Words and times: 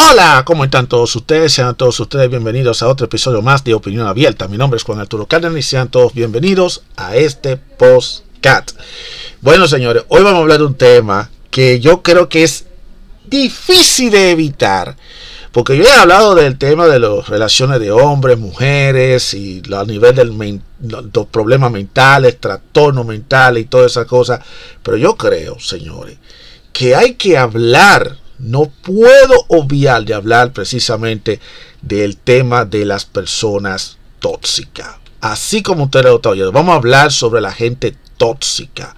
Hola, 0.00 0.44
¿cómo 0.46 0.62
están 0.62 0.86
todos 0.86 1.16
ustedes? 1.16 1.52
Sean 1.52 1.74
todos 1.74 1.98
ustedes 1.98 2.30
bienvenidos 2.30 2.84
a 2.84 2.88
otro 2.88 3.06
episodio 3.06 3.42
más 3.42 3.64
de 3.64 3.74
Opinión 3.74 4.06
Abierta. 4.06 4.46
Mi 4.46 4.56
nombre 4.56 4.76
es 4.76 4.84
Juan 4.84 5.00
Arturo 5.00 5.26
Cárdenas 5.26 5.58
y 5.58 5.62
sean 5.62 5.88
todos 5.88 6.14
bienvenidos 6.14 6.84
a 6.96 7.16
este 7.16 7.56
postcat. 7.56 8.70
Bueno, 9.40 9.66
señores, 9.66 10.04
hoy 10.06 10.22
vamos 10.22 10.38
a 10.38 10.42
hablar 10.42 10.58
de 10.58 10.66
un 10.66 10.76
tema 10.76 11.30
que 11.50 11.80
yo 11.80 12.02
creo 12.02 12.28
que 12.28 12.44
es 12.44 12.66
difícil 13.26 14.12
de 14.12 14.30
evitar. 14.30 14.96
Porque 15.50 15.76
yo 15.76 15.82
he 15.82 15.90
hablado 15.90 16.36
del 16.36 16.58
tema 16.58 16.86
de 16.86 17.00
las 17.00 17.28
relaciones 17.28 17.80
de 17.80 17.90
hombres, 17.90 18.38
mujeres 18.38 19.34
y 19.34 19.60
a 19.74 19.82
nivel 19.82 20.14
de 20.14 20.60
los 21.12 21.26
problemas 21.26 21.72
mentales, 21.72 22.38
trastornos 22.38 23.04
mentales 23.04 23.64
y 23.64 23.66
todas 23.66 23.90
esas 23.90 24.06
cosas. 24.06 24.46
Pero 24.80 24.96
yo 24.96 25.16
creo, 25.16 25.58
señores, 25.58 26.18
que 26.72 26.94
hay 26.94 27.14
que 27.14 27.36
hablar 27.36 28.16
no 28.38 28.70
puedo 28.82 29.44
obviar 29.48 30.04
de 30.04 30.14
hablar 30.14 30.52
precisamente 30.52 31.40
del 31.82 32.16
tema 32.16 32.64
de 32.64 32.84
las 32.84 33.04
personas 33.04 33.98
tóxicas. 34.20 34.96
Así 35.20 35.62
como 35.62 35.84
ustedes 35.84 36.06
lo 36.06 36.16
están 36.16 36.32
oyendo, 36.32 36.52
vamos 36.52 36.72
a 36.72 36.76
hablar 36.76 37.12
sobre 37.12 37.40
la 37.40 37.52
gente 37.52 37.96
tóxica. 38.16 38.94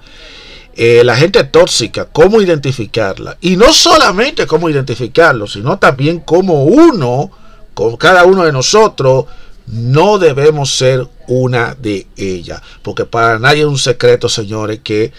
Eh, 0.75 1.03
la 1.05 1.17
gente 1.17 1.45
tóxica, 1.45 2.07
cómo 2.07 2.41
identificarla. 2.41 3.37
Y 3.41 3.57
no 3.57 3.73
solamente 3.73 4.47
cómo 4.47 4.69
identificarlo, 4.69 5.47
sino 5.47 5.79
también 5.79 6.20
cómo 6.20 6.65
uno, 6.65 7.31
con 7.75 7.97
cada 7.97 8.25
uno 8.25 8.45
de 8.45 8.53
nosotros, 8.53 9.27
no 9.67 10.19
debemos 10.19 10.75
ser 10.75 11.07
una 11.29 11.75
de 11.75 12.07
ellas. 12.17 12.61
Porque 12.83 13.05
para 13.05 13.39
nadie 13.39 13.61
es 13.61 13.67
un 13.67 13.79
secreto, 13.79 14.29
señores, 14.29 14.81
que 14.83 15.12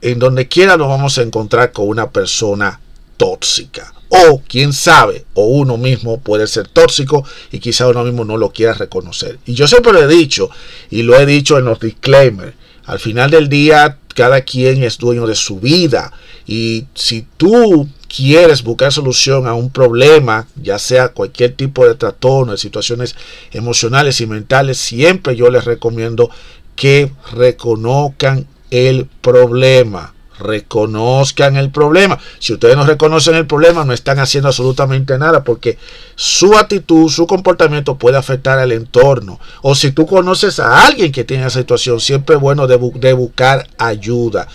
en 0.00 0.18
donde 0.18 0.48
quiera 0.48 0.76
nos 0.76 0.88
vamos 0.88 1.18
a 1.18 1.22
encontrar 1.22 1.72
con 1.72 1.88
una 1.88 2.10
persona 2.10 2.80
tóxica. 3.18 3.92
O 4.08 4.40
quién 4.48 4.72
sabe, 4.72 5.26
o 5.34 5.44
uno 5.44 5.76
mismo 5.76 6.18
puede 6.20 6.46
ser 6.46 6.66
tóxico 6.66 7.26
y 7.52 7.58
quizá 7.58 7.86
uno 7.88 8.04
mismo 8.04 8.24
no 8.24 8.38
lo 8.38 8.50
quiera 8.50 8.72
reconocer. 8.72 9.38
Y 9.44 9.52
yo 9.52 9.68
siempre 9.68 9.92
lo 9.92 10.02
he 10.02 10.06
dicho, 10.06 10.48
y 10.88 11.02
lo 11.02 11.14
he 11.18 11.26
dicho 11.26 11.58
en 11.58 11.66
los 11.66 11.78
disclaimers, 11.78 12.54
al 12.86 12.98
final 12.98 13.30
del 13.30 13.50
día 13.50 13.98
cada 14.14 14.40
quien 14.40 14.82
es 14.82 14.96
dueño 14.96 15.26
de 15.26 15.34
su 15.34 15.60
vida. 15.60 16.10
Y 16.46 16.86
si 16.94 17.26
tú 17.36 17.86
quieres 18.08 18.62
buscar 18.62 18.92
solución 18.92 19.46
a 19.46 19.52
un 19.54 19.70
problema, 19.70 20.48
ya 20.56 20.78
sea 20.78 21.10
cualquier 21.10 21.54
tipo 21.54 21.86
de 21.86 21.94
trastorno, 21.94 22.52
de 22.52 22.58
situaciones 22.58 23.14
emocionales 23.52 24.20
y 24.22 24.26
mentales, 24.26 24.78
siempre 24.78 25.36
yo 25.36 25.50
les 25.50 25.66
recomiendo 25.66 26.30
que 26.74 27.12
reconozcan 27.32 28.46
el 28.70 29.06
problema 29.20 30.14
reconozcan 30.38 31.56
el 31.56 31.70
problema. 31.70 32.18
Si 32.38 32.52
ustedes 32.52 32.76
no 32.76 32.84
reconocen 32.84 33.34
el 33.34 33.46
problema, 33.46 33.84
no 33.84 33.92
están 33.92 34.18
haciendo 34.18 34.48
absolutamente 34.48 35.18
nada 35.18 35.44
porque 35.44 35.78
su 36.14 36.56
actitud, 36.56 37.08
su 37.08 37.26
comportamiento 37.26 37.96
puede 37.96 38.16
afectar 38.16 38.58
al 38.58 38.72
entorno. 38.72 39.38
O 39.62 39.74
si 39.74 39.92
tú 39.92 40.06
conoces 40.06 40.58
a 40.60 40.86
alguien 40.86 41.12
que 41.12 41.24
tiene 41.24 41.46
esa 41.46 41.58
situación, 41.58 42.00
siempre 42.00 42.36
es 42.36 42.40
bueno 42.40 42.66
de, 42.66 42.78
de 42.94 43.12
buscar 43.12 43.66
ayuda. 43.78 44.48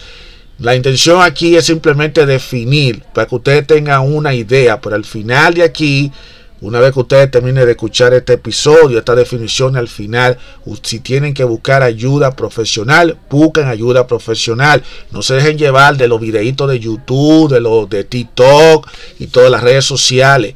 La 0.60 0.76
intención 0.76 1.22
aquí 1.22 1.56
es 1.56 1.66
simplemente 1.66 2.26
definir 2.26 3.04
para 3.14 3.28
que 3.28 3.36
ustedes 3.36 3.68
tengan 3.68 4.02
una 4.02 4.34
idea, 4.34 4.80
pero 4.80 4.96
al 4.96 5.04
final 5.04 5.56
de 5.56 5.64
aquí 5.64 6.12
una 6.64 6.80
vez 6.80 6.94
que 6.94 7.02
ustedes 7.02 7.30
terminen 7.30 7.66
de 7.66 7.72
escuchar 7.72 8.14
este 8.14 8.34
episodio, 8.34 8.98
esta 8.98 9.16
definición 9.16 9.76
al 9.76 9.90
final, 9.90 10.38
si 10.82 11.02
tienen 11.02 11.34
que 11.34 11.44
buscar 11.44 11.84
ayuda 11.84 12.38
profesional, 12.38 13.18
busquen 13.30 13.68
ayuda 13.68 14.08
profesional. 14.08 14.82
No 15.12 15.22
se 15.22 15.34
dejen 15.34 15.58
llevar 15.58 15.98
de 15.98 16.08
los 16.08 16.22
videitos 16.22 16.70
de 16.70 16.80
YouTube, 16.80 17.52
de 17.52 17.60
los 17.60 17.90
de 17.90 18.06
TikTok 18.06 18.90
y 19.20 19.28
todas 19.28 19.52
las 19.52 19.62
redes 19.62 19.84
sociales. 19.84 20.56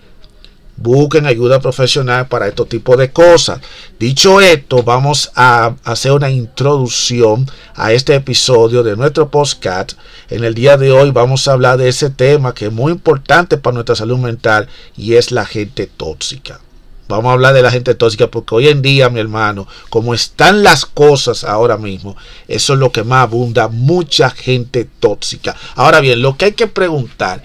Busquen 0.80 1.26
ayuda 1.26 1.60
profesional 1.60 2.28
para 2.28 2.48
este 2.48 2.64
tipo 2.66 2.96
de 2.96 3.12
cosas. 3.12 3.60
Dicho 4.00 4.40
esto, 4.40 4.84
vamos 4.84 5.32
a 5.36 5.74
hacer 5.84 6.12
una 6.12 6.30
introducción 6.30 7.50
a 7.74 7.94
este 7.94 8.14
episodio 8.14 8.84
de 8.84 8.96
nuestro 8.96 9.30
podcast. 9.30 9.94
En 10.30 10.44
el 10.44 10.54
día 10.54 10.78
de 10.78 10.92
hoy 10.92 11.10
vamos 11.10 11.48
a 11.48 11.54
hablar 11.54 11.80
de 11.80 11.90
ese 11.90 12.12
tema 12.12 12.54
que 12.54 12.68
es 12.68 12.72
muy 12.72 12.92
importante 12.92 13.58
para 13.58 13.74
nuestra 13.74 13.96
salud 13.96 14.20
mental 14.20 14.70
y 14.96 15.16
es 15.16 15.32
la 15.32 15.48
gente 15.48 15.88
tóxica. 15.88 16.60
Vamos 17.08 17.30
a 17.30 17.34
hablar 17.34 17.56
de 17.56 17.64
la 17.64 17.72
gente 17.72 17.96
tóxica 17.96 18.28
porque 18.28 18.54
hoy 18.54 18.68
en 18.68 18.84
día, 18.84 19.10
mi 19.10 19.20
hermano, 19.20 19.68
como 19.90 20.14
están 20.14 20.62
las 20.62 20.86
cosas 20.86 21.44
ahora 21.44 21.78
mismo, 21.78 22.16
eso 22.48 22.74
es 22.74 22.80
lo 22.80 22.92
que 22.92 23.04
más 23.04 23.24
abunda, 23.24 23.68
mucha 23.68 24.30
gente 24.30 24.88
tóxica. 25.00 25.56
Ahora 25.76 26.02
bien, 26.02 26.22
lo 26.22 26.38
que 26.38 26.46
hay 26.46 26.52
que 26.52 26.68
preguntar 26.68 27.42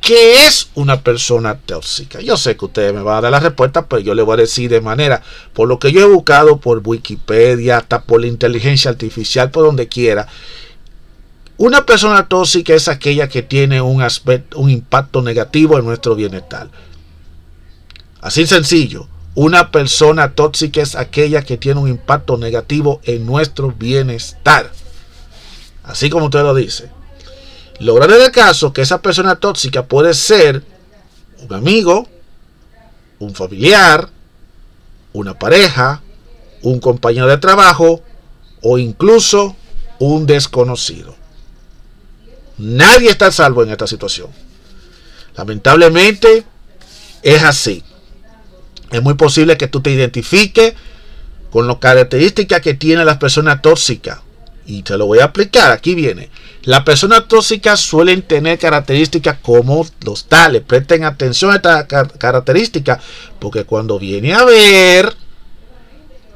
¿Qué 0.00 0.46
es 0.46 0.70
una 0.74 1.02
persona 1.02 1.58
tóxica? 1.58 2.20
Yo 2.20 2.36
sé 2.36 2.56
que 2.56 2.64
ustedes 2.64 2.94
me 2.94 3.02
van 3.02 3.18
a 3.18 3.20
dar 3.22 3.32
la 3.32 3.40
respuesta, 3.40 3.86
pero 3.86 4.00
yo 4.00 4.14
le 4.14 4.22
voy 4.22 4.34
a 4.34 4.36
decir 4.38 4.70
de 4.70 4.80
manera, 4.80 5.22
por 5.52 5.68
lo 5.68 5.78
que 5.78 5.92
yo 5.92 6.00
he 6.00 6.08
buscado 6.08 6.58
por 6.58 6.80
Wikipedia, 6.84 7.78
hasta 7.78 8.02
por 8.02 8.20
la 8.20 8.26
inteligencia 8.26 8.90
artificial, 8.90 9.50
por 9.50 9.64
donde 9.64 9.88
quiera. 9.88 10.28
Una 11.56 11.84
persona 11.84 12.28
tóxica 12.28 12.74
es 12.74 12.86
aquella 12.86 13.28
que 13.28 13.42
tiene 13.42 13.82
un 13.82 14.00
aspecto, 14.00 14.58
un 14.58 14.70
impacto 14.70 15.22
negativo 15.22 15.76
en 15.78 15.84
nuestro 15.84 16.14
bienestar. 16.14 16.68
Así 18.20 18.46
sencillo. 18.46 19.08
Una 19.34 19.70
persona 19.70 20.32
tóxica 20.32 20.80
es 20.80 20.94
aquella 20.94 21.42
que 21.42 21.56
tiene 21.56 21.80
un 21.80 21.88
impacto 21.88 22.38
negativo 22.38 23.00
en 23.04 23.26
nuestro 23.26 23.72
bienestar. 23.72 24.72
Así 25.84 26.10
como 26.10 26.26
usted 26.26 26.42
lo 26.42 26.54
dice. 26.54 26.90
Lograr 27.80 28.10
en 28.10 28.22
el 28.22 28.32
caso 28.32 28.72
que 28.72 28.82
esa 28.82 29.00
persona 29.00 29.36
tóxica 29.36 29.86
puede 29.86 30.14
ser 30.14 30.64
un 31.40 31.54
amigo, 31.54 32.08
un 33.18 33.34
familiar, 33.34 34.08
una 35.12 35.38
pareja, 35.38 36.02
un 36.62 36.80
compañero 36.80 37.26
de 37.28 37.38
trabajo 37.38 38.02
o 38.62 38.78
incluso 38.78 39.56
un 39.98 40.26
desconocido. 40.26 41.14
Nadie 42.58 43.10
está 43.10 43.30
salvo 43.30 43.62
en 43.62 43.70
esta 43.70 43.86
situación. 43.86 44.28
Lamentablemente 45.36 46.44
es 47.22 47.42
así. 47.44 47.84
Es 48.90 49.02
muy 49.02 49.14
posible 49.14 49.56
que 49.56 49.68
tú 49.68 49.80
te 49.80 49.90
identifiques 49.90 50.74
con 51.50 51.68
las 51.68 51.76
características 51.76 52.60
que 52.60 52.74
tienen 52.74 53.06
las 53.06 53.18
personas 53.18 53.62
tóxicas. 53.62 54.18
Y 54.68 54.82
te 54.82 54.98
lo 54.98 55.06
voy 55.06 55.20
a 55.20 55.24
aplicar. 55.24 55.72
Aquí 55.72 55.94
viene. 55.94 56.28
Las 56.62 56.82
personas 56.82 57.26
tóxicas 57.26 57.80
suelen 57.80 58.20
tener 58.20 58.58
características 58.58 59.38
como 59.40 59.86
los 60.04 60.26
tales. 60.26 60.62
Presten 60.62 61.04
atención 61.04 61.50
a 61.50 61.56
estas 61.56 61.86
características 62.18 63.02
porque 63.38 63.64
cuando 63.64 63.98
viene 63.98 64.34
a 64.34 64.44
ver, 64.44 65.16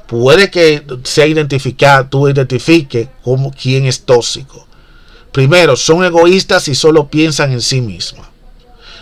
puede 0.07 0.51
que 0.51 0.83
sea 1.05 1.27
identificado, 1.27 2.07
tú 2.07 2.27
identifiques 2.27 3.09
como 3.23 3.53
quién 3.53 3.85
es 3.85 4.01
tóxico. 4.01 4.67
Primero, 5.31 5.77
son 5.77 6.03
egoístas 6.03 6.69
y 6.69 6.75
solo 6.75 7.09
piensan 7.09 7.53
en 7.53 7.61
sí 7.61 7.83
mismas. 7.83 8.29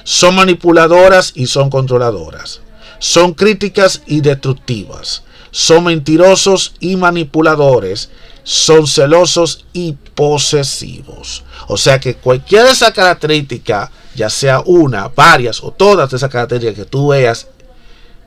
Son 0.03 0.35
manipuladoras 0.35 1.33
y 1.37 1.47
son 1.47 1.71
controladoras. 1.71 2.63
Son 2.99 3.35
críticas 3.35 4.03
y 4.07 4.23
destructivas. 4.23 5.23
Son 5.50 5.84
mentirosos 5.84 6.75
y 6.81 6.97
manipuladores 6.97 8.11
son 8.43 8.87
celosos 8.87 9.65
y 9.72 9.93
posesivos. 10.15 11.44
O 11.69 11.77
sea 11.77 12.00
que 12.00 12.16
cualquiera 12.16 12.65
de 12.65 12.72
esas 12.72 12.93
características, 12.93 13.91
ya 14.15 14.31
sea 14.31 14.60
una, 14.60 15.09
varias 15.09 15.62
o 15.62 15.71
todas 15.71 16.12
esas 16.12 16.31
características 16.31 16.84
que 16.84 16.91
tú 16.91 17.09
veas 17.09 17.49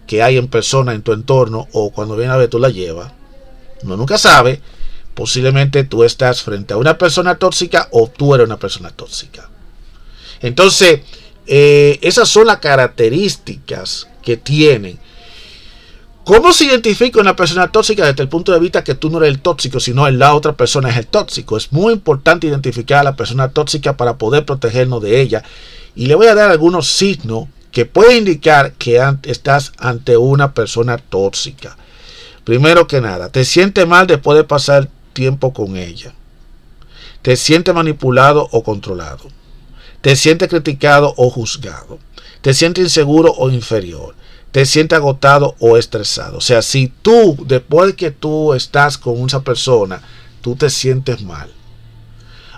que 0.07 0.21
hay 0.21 0.37
en 0.37 0.47
persona 0.47 0.93
en 0.93 1.01
tu 1.01 1.13
entorno 1.13 1.67
o 1.71 1.91
cuando 1.91 2.15
viene 2.15 2.33
a 2.33 2.37
ver 2.37 2.49
tú 2.49 2.59
la 2.59 2.69
llevas, 2.69 3.11
uno 3.83 3.97
nunca 3.97 4.17
sabe, 4.17 4.61
posiblemente 5.13 5.83
tú 5.83 6.03
estás 6.03 6.41
frente 6.41 6.73
a 6.73 6.77
una 6.77 6.97
persona 6.97 7.35
tóxica 7.35 7.87
o 7.91 8.07
tú 8.07 8.33
eres 8.33 8.47
una 8.47 8.57
persona 8.57 8.89
tóxica. 8.91 9.49
Entonces, 10.41 11.01
eh, 11.47 11.99
esas 12.01 12.29
son 12.29 12.47
las 12.47 12.59
características 12.59 14.07
que 14.21 14.37
tienen 14.37 14.99
¿Cómo 16.25 16.53
se 16.53 16.63
identifica 16.63 17.19
una 17.19 17.35
persona 17.35 17.69
tóxica 17.69 18.05
desde 18.05 18.23
el 18.23 18.29
punto 18.29 18.53
de 18.53 18.59
vista 18.59 18.81
que 18.81 18.95
tú 18.95 19.09
no 19.09 19.17
eres 19.17 19.29
el 19.29 19.41
tóxico, 19.41 19.81
sino 19.81 20.09
la 20.09 20.33
otra 20.33 20.53
persona 20.53 20.89
es 20.89 20.95
el 20.95 21.07
tóxico? 21.07 21.57
Es 21.57 21.73
muy 21.73 21.91
importante 21.91 22.47
identificar 22.47 22.99
a 22.99 23.03
la 23.03 23.17
persona 23.17 23.49
tóxica 23.49 23.97
para 23.97 24.17
poder 24.17 24.45
protegernos 24.45 25.03
de 25.03 25.19
ella. 25.19 25.43
Y 25.97 26.05
le 26.05 26.15
voy 26.15 26.27
a 26.27 26.35
dar 26.35 26.49
algunos 26.49 26.87
signos 26.87 27.49
que 27.73 27.85
pueden 27.85 28.19
indicar 28.19 28.71
que 28.73 29.01
estás 29.23 29.73
ante 29.77 30.15
una 30.15 30.53
persona 30.53 30.97
tóxica. 30.97 31.75
Primero 32.45 32.87
que 32.87 33.01
nada, 33.01 33.27
te 33.27 33.43
sientes 33.43 33.85
mal 33.85 34.07
después 34.07 34.37
de 34.37 34.45
pasar 34.45 34.87
tiempo 35.11 35.51
con 35.51 35.75
ella. 35.75 36.13
Te 37.21 37.35
sientes 37.35 37.75
manipulado 37.75 38.47
o 38.53 38.63
controlado. 38.63 39.25
Te 39.99 40.15
sientes 40.15 40.47
criticado 40.47 41.13
o 41.17 41.29
juzgado. 41.29 41.99
Te 42.41 42.53
sientes 42.53 42.85
inseguro 42.85 43.33
o 43.33 43.49
inferior 43.49 44.15
te 44.53 44.67
sientes 44.67 44.95
agotado 44.95 45.55
o 45.59 45.77
estresado. 45.77 46.37
O 46.37 46.41
sea, 46.41 46.61
si 46.61 46.93
tú, 47.01 47.35
después 47.47 47.87
de 47.87 47.95
que 47.95 48.11
tú 48.11 48.53
estás 48.53 48.99
con 48.99 49.17
esa 49.25 49.41
persona, 49.41 50.01
tú 50.41 50.55
te 50.55 50.69
sientes 50.69 51.23
mal, 51.23 51.51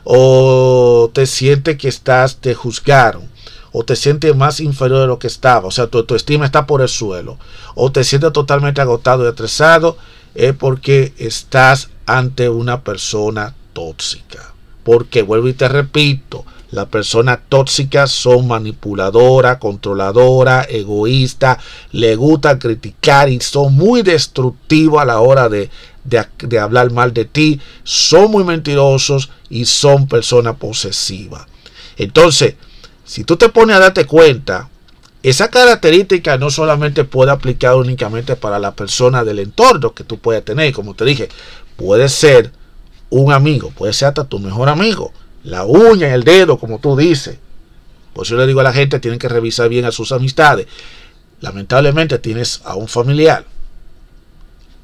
o 0.03 1.09
te 1.13 1.25
sientes 1.25 1.77
que 1.77 1.87
estás, 1.87 2.35
te 2.35 2.53
juzgaron, 2.53 3.29
o 3.71 3.85
te 3.85 3.95
sientes 3.95 4.35
más 4.35 4.59
inferior 4.59 4.99
de 4.99 5.07
lo 5.07 5.19
que 5.19 5.27
estaba, 5.27 5.67
o 5.67 5.71
sea, 5.71 5.87
tu, 5.87 6.03
tu 6.03 6.15
estima 6.15 6.45
está 6.45 6.67
por 6.67 6.81
el 6.81 6.89
suelo, 6.89 7.37
o 7.75 7.89
te 7.93 8.03
sientes 8.03 8.33
totalmente 8.33 8.81
agotado 8.81 9.25
y 9.25 9.29
estresado, 9.29 9.97
es 10.35 10.53
porque 10.53 11.13
estás 11.17 11.89
ante 12.05 12.49
una 12.49 12.81
persona 12.81 13.55
tóxica. 13.71 14.53
Porque 14.83 15.23
vuelvo 15.23 15.47
y 15.47 15.53
te 15.53 15.69
repito, 15.69 16.45
las 16.75 16.87
personas 16.87 17.39
tóxicas 17.47 18.11
son 18.11 18.47
manipuladoras, 18.47 19.57
controladoras, 19.57 20.67
egoístas, 20.69 21.57
le 21.91 22.15
gusta 22.15 22.59
criticar 22.59 23.29
y 23.29 23.39
son 23.39 23.73
muy 23.73 24.01
destructivos 24.01 25.01
a 25.01 25.05
la 25.05 25.21
hora 25.21 25.47
de, 25.49 25.69
de, 26.03 26.59
hablar 26.59 26.91
mal 26.91 27.13
de 27.13 27.25
ti, 27.25 27.59
son 27.83 28.31
muy 28.31 28.43
mentirosos 28.43 29.29
y 29.49 29.65
son 29.65 30.07
personas 30.07 30.57
posesivas. 30.57 31.45
Entonces, 31.97 32.55
si 33.05 33.23
tú 33.23 33.37
te 33.37 33.49
pones 33.49 33.77
a 33.77 33.79
darte 33.79 34.05
cuenta, 34.05 34.69
esa 35.23 35.49
característica 35.49 36.37
no 36.37 36.49
solamente 36.49 37.03
puede 37.05 37.31
aplicar 37.31 37.75
únicamente 37.75 38.35
para 38.35 38.59
la 38.59 38.75
persona 38.75 39.23
del 39.23 39.39
entorno 39.39 39.93
que 39.93 40.03
tú 40.03 40.19
puedes 40.19 40.43
tener, 40.43 40.73
como 40.73 40.93
te 40.93 41.05
dije, 41.05 41.29
puede 41.77 42.09
ser 42.09 42.51
un 43.09 43.31
amigo, 43.31 43.71
puede 43.71 43.93
ser 43.93 44.09
hasta 44.09 44.25
tu 44.25 44.39
mejor 44.39 44.69
amigo, 44.69 45.13
la 45.45 45.63
uña, 45.63 46.13
el 46.13 46.23
dedo, 46.23 46.57
como 46.57 46.79
tú 46.79 46.97
dices. 46.97 47.37
Por 48.13 48.25
eso 48.25 48.35
le 48.35 48.45
digo 48.45 48.59
a 48.59 48.63
la 48.63 48.73
gente, 48.73 48.99
tienen 48.99 49.19
que 49.19 49.29
revisar 49.29 49.69
bien 49.69 49.85
a 49.85 49.91
sus 49.91 50.11
amistades. 50.11 50.67
Lamentablemente 51.39 52.19
tienes 52.19 52.61
a 52.65 52.75
un 52.75 52.87
familiar 52.87 53.45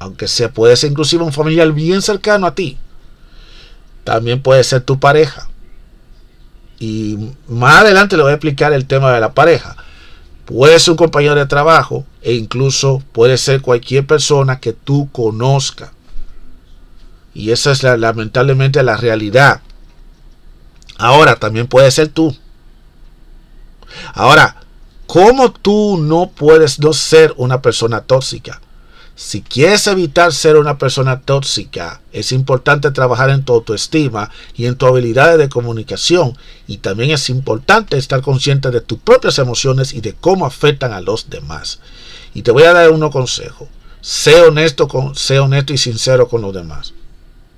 aunque 0.01 0.27
sea 0.27 0.51
puede 0.51 0.75
ser 0.75 0.89
inclusive 0.89 1.23
un 1.23 1.31
familiar 1.31 1.71
bien 1.73 2.01
cercano 2.01 2.47
a 2.47 2.55
ti. 2.55 2.75
También 4.03 4.41
puede 4.41 4.63
ser 4.63 4.81
tu 4.81 4.99
pareja. 4.99 5.47
Y 6.79 7.19
más 7.47 7.81
adelante 7.81 8.17
le 8.17 8.23
voy 8.23 8.31
a 8.31 8.35
explicar 8.35 8.73
el 8.73 8.87
tema 8.87 9.13
de 9.13 9.19
la 9.19 9.33
pareja. 9.33 9.75
Puede 10.45 10.79
ser 10.79 10.93
un 10.93 10.97
compañero 10.97 11.35
de 11.35 11.45
trabajo 11.45 12.03
e 12.23 12.33
incluso 12.33 13.03
puede 13.11 13.37
ser 13.37 13.61
cualquier 13.61 14.07
persona 14.07 14.59
que 14.59 14.73
tú 14.73 15.07
conozcas. 15.11 15.91
Y 17.35 17.51
esa 17.51 17.71
es 17.71 17.83
lamentablemente 17.83 18.81
la 18.81 18.97
realidad. 18.97 19.61
Ahora, 21.01 21.35
también 21.35 21.65
puede 21.65 21.89
ser 21.89 22.09
tú. 22.09 22.37
Ahora, 24.13 24.57
¿cómo 25.07 25.51
tú 25.51 25.97
no 25.97 26.29
puedes 26.29 26.77
no 26.77 26.93
ser 26.93 27.33
una 27.37 27.59
persona 27.59 28.01
tóxica? 28.01 28.61
Si 29.15 29.41
quieres 29.41 29.87
evitar 29.87 30.31
ser 30.31 30.57
una 30.57 30.77
persona 30.77 31.21
tóxica, 31.21 32.01
es 32.11 32.31
importante 32.31 32.91
trabajar 32.91 33.31
en 33.31 33.43
tu 33.43 33.53
autoestima 33.53 34.29
y 34.55 34.67
en 34.67 34.75
tu 34.75 34.85
habilidades 34.85 35.39
de 35.39 35.49
comunicación. 35.49 36.37
Y 36.67 36.77
también 36.77 37.09
es 37.09 37.31
importante 37.31 37.97
estar 37.97 38.21
consciente 38.21 38.69
de 38.69 38.81
tus 38.81 38.99
propias 38.99 39.39
emociones 39.39 39.93
y 39.93 40.01
de 40.01 40.13
cómo 40.13 40.45
afectan 40.45 40.93
a 40.93 41.01
los 41.01 41.31
demás. 41.31 41.79
Y 42.35 42.43
te 42.43 42.51
voy 42.51 42.63
a 42.63 42.73
dar 42.73 42.91
unos 42.91 43.09
consejos. 43.09 43.67
Sé 44.01 44.39
honesto, 44.41 44.87
con, 44.87 45.15
sé 45.15 45.39
honesto 45.39 45.73
y 45.73 45.79
sincero 45.79 46.27
con 46.27 46.43
los 46.43 46.53
demás. 46.53 46.93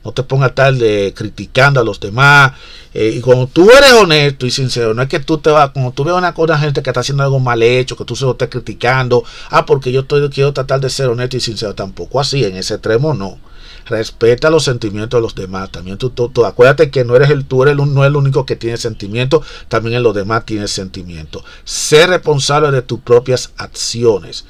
No 0.04 0.12
te 0.12 0.24
pongas 0.24 0.54
tal 0.54 0.80
de 0.80 1.14
criticando 1.16 1.80
a 1.80 1.84
los 1.84 2.00
demás. 2.00 2.54
Eh, 2.94 3.16
y 3.18 3.22
cuando 3.22 3.48
tú 3.48 3.70
eres 3.72 3.94
honesto 3.94 4.46
y 4.46 4.52
sincero, 4.52 4.94
no 4.94 5.02
es 5.02 5.10
que 5.10 5.20
tú 5.20 5.40
te 5.40 5.50
vas, 5.50 5.72
como 5.72 5.94
tú 5.94 6.04
ves 6.04 6.14
una, 6.14 6.34
cosa 6.34 6.58
gente 6.58 6.84
que 6.84 6.90
está 6.90 7.00
haciendo 7.00 7.24
algo 7.24 7.40
mal 7.40 7.64
hecho, 7.64 7.96
que 7.96 8.06
tú 8.06 8.16
se 8.16 8.26
lo 8.26 8.32
estés 8.32 8.50
criticando, 8.50 9.24
ah, 9.50 9.66
porque 9.66 9.92
yo 9.92 10.02
estoy, 10.02 10.30
quiero 10.30 10.54
tratar 10.54 10.80
de 10.80 10.90
ser 10.90 11.08
honesto 11.08 11.38
y 11.38 11.40
sincero, 11.40 11.74
tampoco 11.74 12.20
así, 12.20 12.44
en 12.44 12.56
ese 12.56 12.76
extremo 12.76 13.14
no. 13.14 13.40
Respeta 13.86 14.50
los 14.50 14.64
sentimientos 14.64 15.18
de 15.18 15.22
los 15.22 15.36
demás. 15.36 15.70
También 15.72 15.98
tú, 15.98 16.10
tú, 16.10 16.46
acuérdate 16.46 16.90
que 16.90 17.04
no 17.04 17.16
eres 17.16 17.30
el, 17.32 17.46
tú 17.46 17.64
eres 17.64 17.76
no 17.76 18.04
es 18.04 18.08
el 18.08 18.16
único 18.16 18.46
que 18.46 18.56
tiene 18.56 18.78
sentimientos, 18.78 19.46
también 19.68 19.98
en 19.98 20.04
los 20.04 20.14
demás 20.14 20.46
tienes 20.46 20.72
sentimientos. 20.72 21.44
Sé 21.66 22.08
responsable 22.08 22.72
de 22.72 22.82
tus 22.82 23.00
propias 23.00 23.52
acciones. 23.58 24.46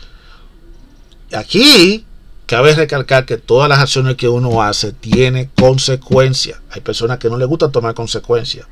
Aquí 1.32 2.06
Cabe 2.46 2.76
recalcar 2.76 3.26
que 3.26 3.38
todas 3.38 3.70
las 3.70 3.80
acciones 3.80 4.16
que 4.16 4.28
uno 4.28 4.62
hace 4.62 4.92
tienen 4.92 5.50
consecuencias. 5.56 6.60
Hay 6.72 6.82
personas 6.82 7.18
que 7.18 7.30
no 7.30 7.38
les 7.38 7.48
gusta 7.48 7.72
tomar 7.72 7.94
consecuencias. 7.94 8.68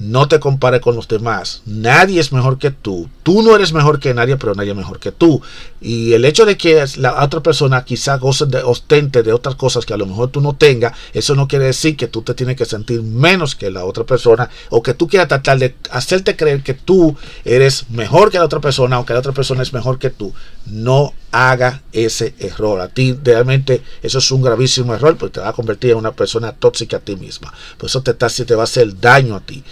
No 0.00 0.28
te 0.28 0.40
compares 0.40 0.80
con 0.80 0.96
los 0.96 1.08
demás. 1.08 1.60
Nadie 1.66 2.20
es 2.20 2.32
mejor 2.32 2.58
que 2.58 2.70
tú. 2.70 3.10
Tú 3.22 3.42
no 3.42 3.54
eres 3.54 3.74
mejor 3.74 4.00
que 4.00 4.14
nadie, 4.14 4.38
pero 4.38 4.54
nadie 4.54 4.70
es 4.70 4.76
mejor 4.76 4.98
que 4.98 5.12
tú. 5.12 5.42
Y 5.78 6.14
el 6.14 6.24
hecho 6.24 6.46
de 6.46 6.56
que 6.56 6.82
la 6.96 7.22
otra 7.22 7.42
persona 7.42 7.84
quizá 7.84 8.16
goce 8.16 8.46
de, 8.46 8.62
ostente 8.62 9.22
de 9.22 9.34
otras 9.34 9.56
cosas 9.56 9.84
que 9.84 9.92
a 9.92 9.98
lo 9.98 10.06
mejor 10.06 10.30
tú 10.30 10.40
no 10.40 10.54
tengas, 10.54 10.96
eso 11.12 11.34
no 11.34 11.46
quiere 11.46 11.66
decir 11.66 11.98
que 11.98 12.08
tú 12.08 12.22
te 12.22 12.32
tienes 12.32 12.56
que 12.56 12.64
sentir 12.64 13.02
menos 13.02 13.54
que 13.54 13.70
la 13.70 13.84
otra 13.84 14.04
persona 14.04 14.48
o 14.70 14.82
que 14.82 14.94
tú 14.94 15.06
quieras 15.06 15.28
tratar 15.28 15.58
de 15.58 15.74
hacerte 15.90 16.34
creer 16.34 16.62
que 16.62 16.72
tú 16.72 17.14
eres 17.44 17.90
mejor 17.90 18.30
que 18.30 18.38
la 18.38 18.46
otra 18.46 18.60
persona 18.60 18.98
o 18.98 19.04
que 19.04 19.12
la 19.12 19.18
otra 19.18 19.32
persona 19.32 19.62
es 19.62 19.74
mejor 19.74 19.98
que 19.98 20.08
tú. 20.08 20.32
No 20.64 21.12
haga 21.32 21.82
ese 21.92 22.34
error. 22.38 22.80
A 22.80 22.88
ti 22.88 23.16
realmente 23.22 23.82
eso 24.02 24.18
es 24.18 24.30
un 24.30 24.42
gravísimo 24.42 24.94
error 24.94 25.16
porque 25.16 25.34
te 25.34 25.40
va 25.40 25.48
a 25.48 25.52
convertir 25.52 25.92
en 25.92 25.98
una 25.98 26.12
persona 26.12 26.52
tóxica 26.52 26.98
a 26.98 27.00
ti 27.00 27.16
misma. 27.16 27.52
Por 27.78 27.88
eso 27.88 28.02
te, 28.02 28.14
te 28.14 28.54
va 28.54 28.62
a 28.62 28.64
hacer 28.64 29.00
daño 29.00 29.36
a 29.36 29.40
ti 29.40 29.62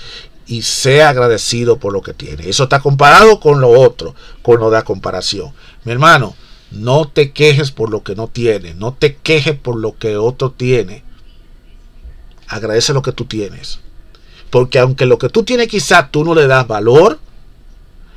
y 0.46 0.62
sea 0.62 1.10
agradecido 1.10 1.78
por 1.78 1.92
lo 1.92 2.02
que 2.02 2.14
tiene. 2.14 2.48
Eso 2.48 2.64
está 2.64 2.80
comparado 2.80 3.38
con 3.38 3.60
lo 3.60 3.70
otro, 3.70 4.14
con 4.42 4.60
lo 4.60 4.70
de 4.70 4.76
la 4.76 4.84
comparación. 4.84 5.52
Mi 5.84 5.92
hermano, 5.92 6.34
no 6.70 7.06
te 7.08 7.32
quejes 7.32 7.70
por 7.70 7.90
lo 7.90 8.02
que 8.02 8.14
no 8.14 8.28
tiene, 8.28 8.74
no 8.74 8.94
te 8.94 9.16
quejes 9.16 9.56
por 9.56 9.76
lo 9.76 9.96
que 9.96 10.16
otro 10.16 10.50
tiene. 10.50 11.04
Agradece 12.46 12.94
lo 12.94 13.02
que 13.02 13.12
tú 13.12 13.26
tienes. 13.26 13.80
Porque 14.50 14.78
aunque 14.78 15.04
lo 15.04 15.18
que 15.18 15.28
tú 15.28 15.44
tienes 15.44 15.68
quizás 15.68 16.10
tú 16.10 16.24
no 16.24 16.34
le 16.34 16.46
das 16.46 16.66
valor, 16.66 17.18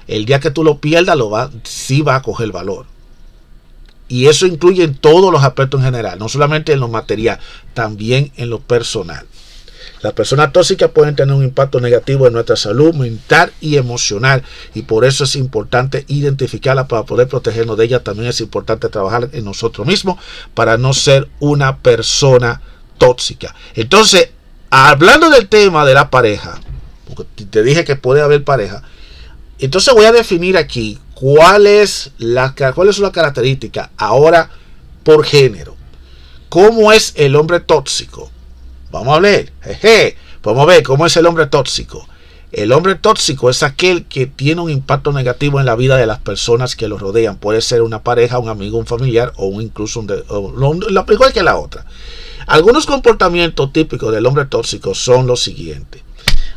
el 0.08 0.26
día 0.26 0.40
que 0.40 0.52
tú 0.52 0.64
lo 0.64 0.80
pierdas, 0.80 1.18
lo 1.18 1.30
va, 1.30 1.52
sí 1.64 2.02
va 2.02 2.16
a 2.16 2.22
coger 2.22 2.52
valor. 2.52 2.86
Y 4.12 4.28
eso 4.28 4.46
incluye 4.46 4.84
en 4.84 4.94
todos 4.94 5.32
los 5.32 5.42
aspectos 5.42 5.80
en 5.80 5.86
general, 5.86 6.20
no 6.20 6.28
solamente 6.28 6.74
en 6.74 6.82
lo 6.82 6.90
material, 6.90 7.40
también 7.74 8.34
en 8.36 8.50
lo 8.50 8.60
personal. 8.60 9.26
Las 10.02 10.12
personas 10.12 10.52
tóxicas 10.52 10.92
pueden 10.92 11.16
tener 11.16 11.34
un 11.34 11.46
impacto 11.46 11.80
negativo 11.80 12.28
en 12.28 12.34
nuestra 12.34 12.58
salud 12.58 12.94
mental 12.94 13.54
y 13.62 13.78
emocional 13.78 14.44
y 14.74 14.82
por 14.82 15.06
eso 15.06 15.24
es 15.24 15.38
importante 15.38 16.04
identificarla 16.10 16.90
para 16.90 17.04
poder 17.04 17.30
protegernos 17.30 17.78
de 17.78 17.86
ella. 17.86 18.04
También 18.04 18.28
es 18.28 18.42
importante 18.42 18.90
trabajar 18.90 19.30
en 19.32 19.46
nosotros 19.46 19.88
mismos 19.88 20.20
para 20.54 20.78
no 20.78 20.94
ser 20.94 21.30
una 21.40 21.78
persona 21.78 22.62
tóxica. 22.98 23.56
Entonces, 23.76 24.32
hablando 24.72 25.30
del 25.30 25.48
tema 25.48 25.86
de 25.86 25.94
la 25.94 26.10
pareja, 26.10 26.60
porque 27.08 27.46
te 27.46 27.64
dije 27.64 27.86
que 27.86 27.96
puede 27.96 28.20
haber 28.20 28.44
pareja, 28.44 28.84
entonces 29.58 29.94
voy 29.94 30.04
a 30.04 30.12
definir 30.12 30.58
aquí 30.58 31.00
cuál 31.22 31.68
es 31.68 32.10
la, 32.18 32.56
cuáles 32.74 32.96
son 32.96 33.04
las 33.04 33.12
características 33.12 33.92
ahora 33.96 34.50
por 35.04 35.24
género. 35.24 35.76
¿Cómo 36.50 36.92
es 36.92 37.14
el 37.16 37.36
hombre 37.36 37.60
tóxico? 37.60 38.32
Vamos 38.90 39.16
a 39.16 39.20
ver. 39.20 39.54
Jeje. 39.62 40.18
Vamos 40.42 40.64
a 40.64 40.66
ver 40.66 40.82
cómo 40.82 41.06
es 41.06 41.16
el 41.16 41.28
hombre 41.28 41.46
tóxico. 41.46 42.08
El 42.52 42.72
hombre 42.72 42.96
tóxico 42.96 43.52
es 43.52 43.62
aquel 43.62 44.06
que 44.06 44.26
tiene 44.26 44.62
un 44.62 44.72
impacto 44.72 45.14
negativo 45.14 45.60
en 45.60 45.68
la 45.68 45.76
vida 45.76 45.96
de 45.96 46.08
las 46.08 46.18
personas 46.18 46.76
que 46.76 46.88
lo 46.88 46.98
rodean. 46.98 47.38
Puede 47.38 47.62
ser 47.62 47.84
una 47.84 48.02
pareja, 48.02 48.40
un 48.40 48.50
amigo, 48.50 48.80
un 48.80 48.88
familiar 48.88 49.32
o 49.38 49.62
incluso 49.62 50.00
un 50.00 50.10
igual 51.08 51.34
que 51.34 51.44
la 51.44 51.56
otra. 51.56 51.86
Algunos 52.48 52.88
comportamientos 52.88 53.72
típicos 53.72 54.12
del 54.12 54.26
hombre 54.26 54.46
tóxico 54.46 54.96
son 54.96 55.28
los 55.28 55.44
siguientes. 55.44 56.02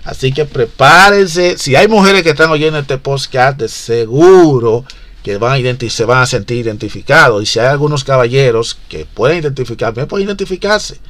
Así 0.04 0.32
que 0.32 0.44
prepárense. 0.44 1.56
Si 1.56 1.76
hay 1.76 1.88
mujeres 1.88 2.22
que 2.22 2.30
están 2.30 2.50
oyendo 2.50 2.78
este 2.78 2.98
podcast, 2.98 3.58
de 3.58 3.68
seguro 3.68 4.84
que 5.22 5.38
van 5.38 5.64
a 5.64 5.90
se 5.90 6.04
van 6.04 6.22
a 6.22 6.26
sentir 6.26 6.58
identificados. 6.58 7.42
Y 7.42 7.46
si 7.46 7.58
hay 7.58 7.66
algunos 7.66 8.04
caballeros 8.04 8.78
que 8.88 9.06
pueden 9.06 9.38
identificarme, 9.38 10.06
pueden 10.06 10.26
identificarse 10.26 11.00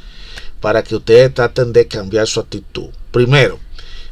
para 0.61 0.85
que 0.85 0.95
ustedes 0.95 1.35
traten 1.35 1.73
de 1.73 1.89
cambiar 1.89 2.29
su 2.29 2.39
actitud. 2.41 2.91
Primero, 3.11 3.59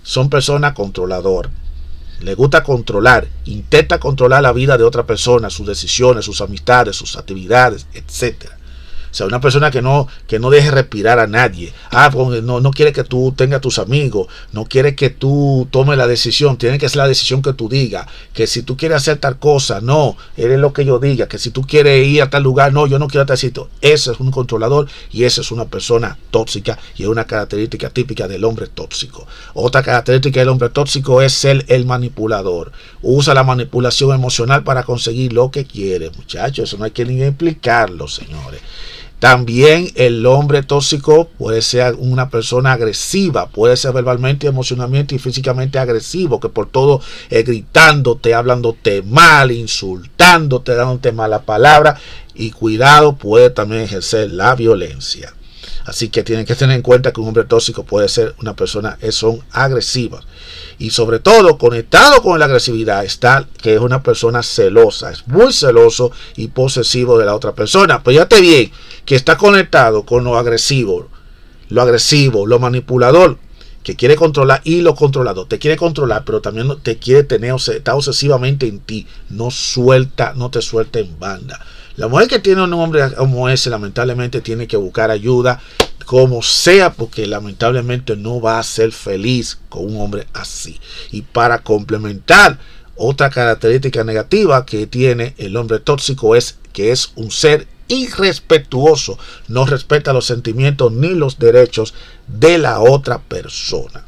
son 0.03 0.29
personas 0.29 0.75
controladoras. 0.75 1.53
Le 2.21 2.35
gusta 2.35 2.63
controlar, 2.63 3.29
intenta 3.45 3.99
controlar 3.99 4.43
la 4.43 4.53
vida 4.53 4.77
de 4.77 4.85
otra 4.85 5.07
persona, 5.07 5.51
sus 5.51 5.67
decisiones, 5.67 6.25
sus 6.25 6.41
amistades, 6.41 6.97
sus 6.97 7.17
actividades, 7.17 7.87
etcétera. 7.95 8.59
O 9.13 9.15
sea, 9.15 9.27
una 9.27 9.43
persona 9.43 9.71
que 9.71 9.83
no, 9.83 10.09
que 10.27 10.39
no 10.39 10.49
deje 10.49 10.71
respirar 10.71 11.19
a 11.19 11.27
nadie. 11.27 11.71
Ah, 11.91 12.09
pues, 12.11 12.43
no, 12.43 12.61
no 12.61 12.71
quiere 12.71 12.95
que 12.95 13.05
tú 13.05 13.35
tengas 13.37 13.61
tus 13.61 13.79
amigos. 13.79 14.27
No 14.53 14.65
quiere 14.65 14.95
que 14.95 15.11
tú 15.11 15.69
tomes 15.71 15.99
la 15.99 16.07
decisión. 16.07 16.57
Tiene 16.57 16.79
que 16.79 16.89
ser 16.89 16.97
la 16.97 17.09
decisión 17.09 17.43
que 17.43 17.53
tú 17.53 17.69
digas. 17.69 18.07
Que 18.33 18.47
si 18.47 18.63
tú 18.63 18.75
quieres 18.75 18.97
hacer 18.97 19.19
tal 19.19 19.39
cosa, 19.39 19.83
no, 19.83 20.17
eres 20.35 20.59
lo 20.59 20.73
que 20.73 20.87
yo 20.87 20.99
diga. 20.99 21.29
Que 21.29 21.37
si 21.37 21.51
tú 21.51 21.61
quieres 21.61 22.09
ir 22.09 22.23
a 22.23 22.31
tal 22.31 22.43
lugar, 22.43 22.73
no, 22.73 22.87
yo 22.87 22.99
no 22.99 23.07
quiero 23.07 23.27
tal 23.27 23.37
sitio. 23.37 23.69
Ese 23.83 24.13
es 24.13 24.19
un 24.19 24.31
controlador 24.31 24.89
y 25.11 25.25
esa 25.25 25.43
es 25.43 25.53
una 25.53 25.67
persona 25.67 26.17
tóxica 26.31 26.79
y 26.97 27.03
es 27.03 27.09
una 27.11 27.27
característica 27.27 27.91
típica 27.91 28.27
del 28.27 28.45
hombre 28.45 28.67
tóxico. 28.69 29.27
Otra 29.53 29.83
característica 29.83 30.41
del 30.41 30.49
hombre 30.49 30.71
tóxico 30.71 31.21
es 31.21 31.35
ser 31.35 31.67
el 31.69 31.85
manipulador. 31.85 32.73
Usa 33.03 33.35
la 33.35 33.45
manipulación 33.45 34.15
emocional 34.15 34.65
para 34.65 34.85
conseguir 34.85 35.35
lo 35.35 35.51
que 35.51 35.67
quiere, 35.67 36.11
muchachos. 36.17 36.71
Eso 36.71 36.79
no 36.79 36.85
hay 36.85 36.93
que 36.93 37.05
ni 37.05 37.23
explicarlo, 37.23 38.09
señores. 38.09 38.63
También 39.23 39.89
el 39.95 40.27
hombre 40.27 40.65
tóxico 40.65 41.29
puede 41.39 41.63
ser 41.63 41.95
una 41.97 42.29
persona 42.29 42.73
agresiva, 42.73 43.47
puede 43.47 43.77
ser 43.77 43.93
verbalmente, 43.93 44.49
emocionalmente 44.49 45.15
y 45.15 45.21
físicamente 45.21 45.79
agresivo, 45.79 46.41
que 46.41 46.49
por 46.49 46.69
todo 46.69 47.01
eh, 47.31 47.45
gritándote, 47.45 48.35
hablándote 48.35 49.03
mal, 49.03 49.53
insultándote, 49.53 50.75
dándote 50.75 51.13
mala 51.13 51.43
palabra. 51.43 52.01
Y 52.35 52.51
cuidado, 52.51 53.15
puede 53.15 53.51
también 53.51 53.83
ejercer 53.83 54.33
la 54.33 54.57
violencia. 54.57 55.33
Así 55.85 56.09
que 56.09 56.25
tienen 56.25 56.45
que 56.45 56.57
tener 56.57 56.75
en 56.75 56.83
cuenta 56.83 57.13
que 57.13 57.21
un 57.21 57.29
hombre 57.29 57.45
tóxico 57.45 57.85
puede 57.85 58.09
ser 58.09 58.35
una 58.41 58.57
persona, 58.57 58.99
eh, 59.01 59.13
son 59.13 59.41
agresivas. 59.53 60.25
Y 60.79 60.91
sobre 60.91 61.19
todo, 61.19 61.59
conectado 61.59 62.23
con 62.23 62.39
la 62.39 62.47
agresividad 62.47 63.05
está 63.05 63.47
que 63.61 63.75
es 63.75 63.81
una 63.81 64.03
persona 64.03 64.43
celosa, 64.43 65.11
es 65.11 65.27
muy 65.27 65.53
celoso 65.53 66.13
y 66.37 66.49
posesivo 66.49 67.19
de 67.19 67.27
la 67.27 67.35
otra 67.35 67.55
persona. 67.55 68.03
Pues 68.03 68.17
ya 68.17 68.27
te 68.27 68.41
bien 68.41 68.71
que 69.05 69.15
está 69.15 69.37
conectado 69.37 70.05
con 70.05 70.25
lo 70.25 70.37
agresivo, 70.37 71.09
lo 71.69 71.83
agresivo, 71.83 72.47
lo 72.47 72.59
manipulador, 72.59 73.39
que 73.83 73.97
quiere 73.97 74.17
controlar 74.17 74.61
y 74.65 74.81
lo 74.81 74.95
controlado. 74.95 75.47
Te 75.47 75.59
quiere 75.59 75.77
controlar, 75.77 76.25
pero 76.25 76.41
también 76.41 76.69
te 76.83 76.99
quiere 76.99 77.25
tener, 77.25 77.55
está 77.55 77.95
obsesivamente 77.95 78.67
en 78.67 78.81
ti. 78.81 79.07
No 79.29 79.51
suelta, 79.51 80.35
no 80.37 80.51
te 80.51 80.63
suelta 80.63 80.99
en 80.99 81.19
banda. 81.19 81.61
La 81.97 82.09
mujer 82.09 82.29
que 82.29 82.39
tiene 82.39 82.63
un 82.63 82.73
hombre 82.75 83.15
como 83.15 83.49
ese, 83.49 83.71
lamentablemente, 83.71 84.41
tiene 84.41 84.67
que 84.67 84.77
buscar 84.77 85.11
ayuda 85.11 85.61
como 86.07 86.43
sea, 86.43 86.93
porque 86.93 87.27
lamentablemente 87.27 88.17
no 88.17 88.41
va 88.41 88.59
a 88.59 88.63
ser 88.63 88.93
feliz 88.93 89.59
con 89.69 89.85
un 89.85 90.01
hombre 90.01 90.27
así. 90.33 90.81
Y 91.11 91.23
para 91.23 91.59
complementar, 91.59 92.59
otra 92.97 93.31
característica 93.31 94.05
negativa 94.05 94.67
que 94.67 94.87
tiene 94.87 95.35
el 95.39 95.57
hombre 95.57 95.81
tóxico 95.81 96.37
es 96.37 96.59
que 96.73 96.93
es 96.93 97.13
un 97.17 97.31
ser 97.31 97.67
irrespetuoso, 97.89 99.19
no 99.49 99.67
respeta 99.67 100.13
los 100.13 100.27
sentimientos 100.27 100.93
ni 100.93 101.15
los 101.15 101.39
derechos 101.39 101.95
de 102.27 102.59
la 102.59 102.81
otra 102.81 103.19
persona. 103.19 104.05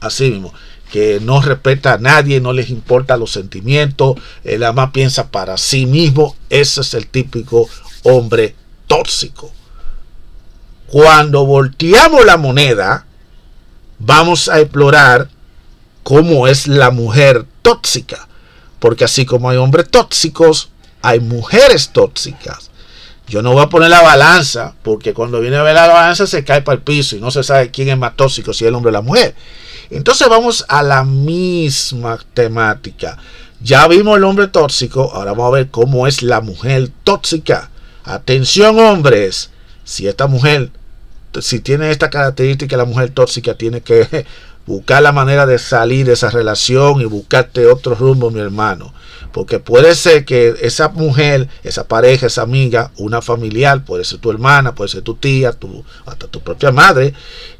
Así 0.00 0.30
mismo, 0.30 0.52
que 0.92 1.20
no 1.22 1.40
respeta 1.40 1.94
a 1.94 1.98
nadie, 1.98 2.42
no 2.42 2.52
les 2.52 2.68
importa 2.68 3.16
los 3.16 3.32
sentimientos, 3.32 4.16
él 4.44 4.60
nada 4.60 4.74
más 4.74 4.90
piensa 4.90 5.30
para 5.30 5.56
sí 5.56 5.86
mismo, 5.86 6.36
ese 6.50 6.82
es 6.82 6.92
el 6.92 7.06
típico 7.06 7.66
hombre 8.02 8.54
tóxico. 8.86 9.50
Cuando 10.88 11.46
volteamos 11.46 12.26
la 12.26 12.36
moneda, 12.36 13.06
vamos 14.00 14.50
a 14.50 14.60
explorar 14.60 15.30
cómo 16.02 16.46
es 16.46 16.68
la 16.68 16.90
mujer 16.90 17.46
tóxica. 17.62 18.28
Porque 18.78 19.04
así 19.04 19.24
como 19.24 19.48
hay 19.48 19.56
hombres 19.56 19.88
tóxicos, 19.90 20.68
hay 21.00 21.20
mujeres 21.20 21.88
tóxicas. 21.94 22.70
Yo 23.26 23.40
no 23.40 23.52
voy 23.52 23.62
a 23.62 23.70
poner 23.70 23.88
la 23.88 24.02
balanza, 24.02 24.74
porque 24.82 25.14
cuando 25.14 25.40
viene 25.40 25.56
a 25.56 25.62
ver 25.62 25.74
la 25.74 25.88
balanza 25.88 26.26
se 26.26 26.44
cae 26.44 26.60
para 26.60 26.76
el 26.76 26.82
piso 26.82 27.16
y 27.16 27.20
no 27.20 27.30
se 27.30 27.42
sabe 27.42 27.70
quién 27.70 27.88
es 27.88 27.96
más 27.96 28.14
tóxico, 28.14 28.52
si 28.52 28.64
es 28.64 28.68
el 28.68 28.74
hombre 28.74 28.90
o 28.90 28.92
la 28.92 29.00
mujer. 29.00 29.34
Entonces 29.92 30.28
vamos 30.28 30.64
a 30.68 30.82
la 30.82 31.04
misma 31.04 32.18
temática. 32.34 33.18
Ya 33.60 33.86
vimos 33.86 34.16
el 34.16 34.24
hombre 34.24 34.48
tóxico, 34.48 35.10
ahora 35.12 35.32
vamos 35.32 35.48
a 35.48 35.56
ver 35.56 35.68
cómo 35.68 36.06
es 36.06 36.22
la 36.22 36.40
mujer 36.40 36.90
tóxica. 37.04 37.70
Atención 38.04 38.78
hombres, 38.78 39.50
si 39.84 40.08
esta 40.08 40.26
mujer 40.26 40.70
si 41.40 41.60
tiene 41.60 41.90
esta 41.90 42.10
característica, 42.10 42.76
la 42.76 42.84
mujer 42.84 43.10
tóxica 43.10 43.54
tiene 43.54 43.80
que 43.80 44.26
buscar 44.66 45.02
la 45.02 45.12
manera 45.12 45.46
de 45.46 45.58
salir 45.58 46.06
de 46.06 46.12
esa 46.12 46.30
relación 46.30 47.00
y 47.00 47.04
buscarte 47.04 47.66
otro 47.66 47.94
rumbo, 47.94 48.30
mi 48.30 48.40
hermano. 48.40 48.92
Porque 49.32 49.58
puede 49.58 49.94
ser 49.94 50.24
que 50.24 50.54
esa 50.60 50.90
mujer, 50.90 51.48
esa 51.64 51.88
pareja, 51.88 52.26
esa 52.26 52.42
amiga, 52.42 52.90
una 52.96 53.22
familiar, 53.22 53.84
puede 53.84 54.04
ser 54.04 54.18
tu 54.18 54.30
hermana, 54.30 54.74
puede 54.74 54.88
ser 54.88 55.02
tu 55.02 55.14
tía, 55.14 55.52
tu, 55.52 55.82
hasta 56.04 56.26
tu 56.26 56.40
propia 56.40 56.70
madre, 56.70 57.14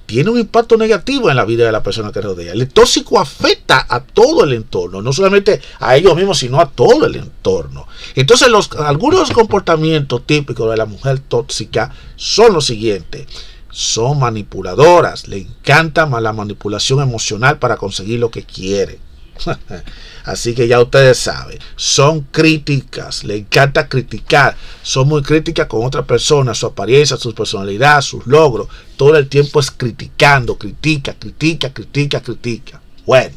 tiene 0.04 0.28
un 0.28 0.38
impacto 0.38 0.76
negativo 0.76 1.30
en 1.30 1.36
la 1.36 1.46
vida 1.46 1.64
de 1.64 1.72
la 1.72 1.82
persona 1.82 2.12
que 2.12 2.20
rodea. 2.20 2.52
El 2.52 2.68
tóxico 2.68 3.18
afecta 3.18 3.86
a 3.88 4.00
todo 4.00 4.44
el 4.44 4.52
entorno, 4.52 5.00
no 5.00 5.12
solamente 5.14 5.62
a 5.80 5.96
ellos 5.96 6.14
mismos, 6.14 6.38
sino 6.38 6.60
a 6.60 6.68
todo 6.68 7.06
el 7.06 7.16
entorno. 7.16 7.86
Entonces, 8.14 8.48
los, 8.48 8.70
algunos 8.72 9.30
comportamientos 9.30 10.26
típicos 10.26 10.70
de 10.70 10.76
la 10.76 10.84
mujer 10.84 11.20
tóxica 11.20 11.94
son 12.16 12.52
los 12.52 12.66
siguientes 12.66 13.26
son 13.72 14.20
manipuladoras, 14.20 15.26
le 15.26 15.38
encanta 15.38 16.06
la 16.06 16.32
manipulación 16.32 17.00
emocional 17.00 17.58
para 17.58 17.76
conseguir 17.76 18.20
lo 18.20 18.30
que 18.30 18.44
quiere. 18.44 19.00
Así 20.24 20.54
que 20.54 20.68
ya 20.68 20.80
ustedes 20.80 21.18
saben, 21.18 21.58
son 21.74 22.20
críticas, 22.20 23.24
le 23.24 23.38
encanta 23.38 23.88
criticar, 23.88 24.56
son 24.82 25.08
muy 25.08 25.22
críticas 25.22 25.66
con 25.66 25.84
otra 25.84 26.06
persona, 26.06 26.54
su 26.54 26.66
apariencia, 26.66 27.16
su 27.16 27.34
personalidad, 27.34 28.02
sus 28.02 28.26
logros. 28.26 28.68
Todo 28.96 29.16
el 29.16 29.28
tiempo 29.28 29.58
es 29.58 29.70
criticando, 29.70 30.56
critica, 30.56 31.14
critica, 31.18 31.72
critica, 31.72 32.20
critica. 32.20 32.80
Bueno, 33.04 33.34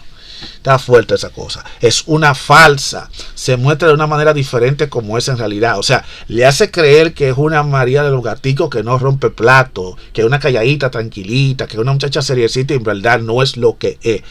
Está 0.55 0.79
fuerte 0.79 1.15
esa 1.15 1.29
cosa. 1.29 1.63
Es 1.81 2.03
una 2.07 2.35
falsa. 2.35 3.09
Se 3.33 3.57
muestra 3.57 3.87
de 3.87 3.93
una 3.93 4.07
manera 4.07 4.33
diferente 4.33 4.89
como 4.89 5.17
es 5.17 5.27
en 5.27 5.37
realidad. 5.37 5.77
O 5.77 5.83
sea, 5.83 6.03
le 6.27 6.45
hace 6.45 6.71
creer 6.71 7.13
que 7.13 7.29
es 7.29 7.37
una 7.37 7.63
María 7.63 8.03
de 8.03 8.11
los 8.11 8.23
gaticos 8.23 8.69
que 8.69 8.83
no 8.83 8.97
rompe 8.97 9.29
plato, 9.29 9.97
que 10.13 10.21
es 10.21 10.27
una 10.27 10.39
calladita 10.39 10.89
tranquilita, 10.89 11.67
que 11.67 11.73
es 11.73 11.79
una 11.79 11.93
muchacha 11.93 12.21
seriecita 12.21 12.73
y 12.73 12.77
en 12.77 12.83
verdad 12.83 13.19
no 13.19 13.41
es 13.41 13.57
lo 13.57 13.77
que 13.77 13.97
es. 14.01 14.21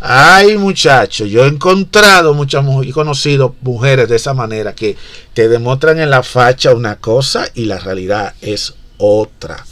Ay, 0.00 0.58
muchachos, 0.58 1.30
yo 1.30 1.44
he 1.44 1.48
encontrado 1.48 2.34
muchas 2.34 2.64
y 2.82 2.92
conocido 2.92 3.54
mujeres 3.60 4.08
de 4.08 4.16
esa 4.16 4.34
manera 4.34 4.74
que 4.74 4.96
te 5.32 5.48
demuestran 5.48 5.98
en 6.00 6.10
la 6.10 6.22
facha 6.22 6.74
una 6.74 6.96
cosa 6.96 7.46
y 7.54 7.64
la 7.66 7.78
realidad 7.78 8.34
es 8.40 8.74
otra. 8.98 9.64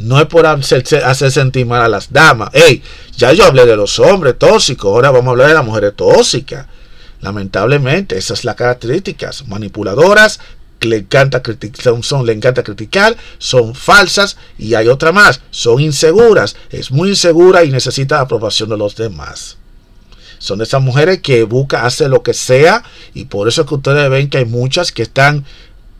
No 0.00 0.18
es 0.18 0.26
por 0.26 0.46
hacer, 0.46 1.30
sentir 1.30 1.66
mal 1.66 1.82
a 1.82 1.88
las 1.88 2.12
damas. 2.12 2.50
Hey, 2.52 2.82
ya 3.16 3.32
yo 3.32 3.44
hablé 3.44 3.66
de 3.66 3.76
los 3.76 3.98
hombres 3.98 4.38
tóxicos, 4.38 4.90
ahora 4.90 5.10
vamos 5.10 5.28
a 5.28 5.30
hablar 5.30 5.48
de 5.48 5.54
las 5.54 5.64
mujeres 5.64 5.92
tóxicas. 5.94 6.66
Lamentablemente, 7.20 8.16
esas 8.16 8.38
son 8.38 8.46
las 8.46 8.56
características. 8.56 9.46
Manipuladoras, 9.46 10.40
le 10.80 10.96
encanta 10.96 11.42
criticar, 11.42 12.02
son, 12.02 12.24
le 12.24 12.32
encanta 12.32 12.62
criticar, 12.62 13.16
son 13.38 13.74
falsas 13.74 14.36
y 14.58 14.74
hay 14.74 14.88
otra 14.88 15.12
más, 15.12 15.42
son 15.50 15.80
inseguras, 15.80 16.56
es 16.70 16.90
muy 16.90 17.10
insegura 17.10 17.64
y 17.64 17.70
necesita 17.70 18.16
la 18.16 18.22
aprobación 18.22 18.70
de 18.70 18.78
los 18.78 18.96
demás. 18.96 19.58
Son 20.38 20.62
esas 20.62 20.80
mujeres 20.80 21.20
que 21.20 21.42
busca 21.42 21.84
hacer 21.84 22.08
lo 22.08 22.22
que 22.22 22.32
sea 22.32 22.82
y 23.12 23.26
por 23.26 23.46
eso 23.46 23.62
es 23.62 23.68
que 23.68 23.74
ustedes 23.74 24.08
ven 24.08 24.30
que 24.30 24.38
hay 24.38 24.46
muchas 24.46 24.90
que 24.90 25.02
están 25.02 25.44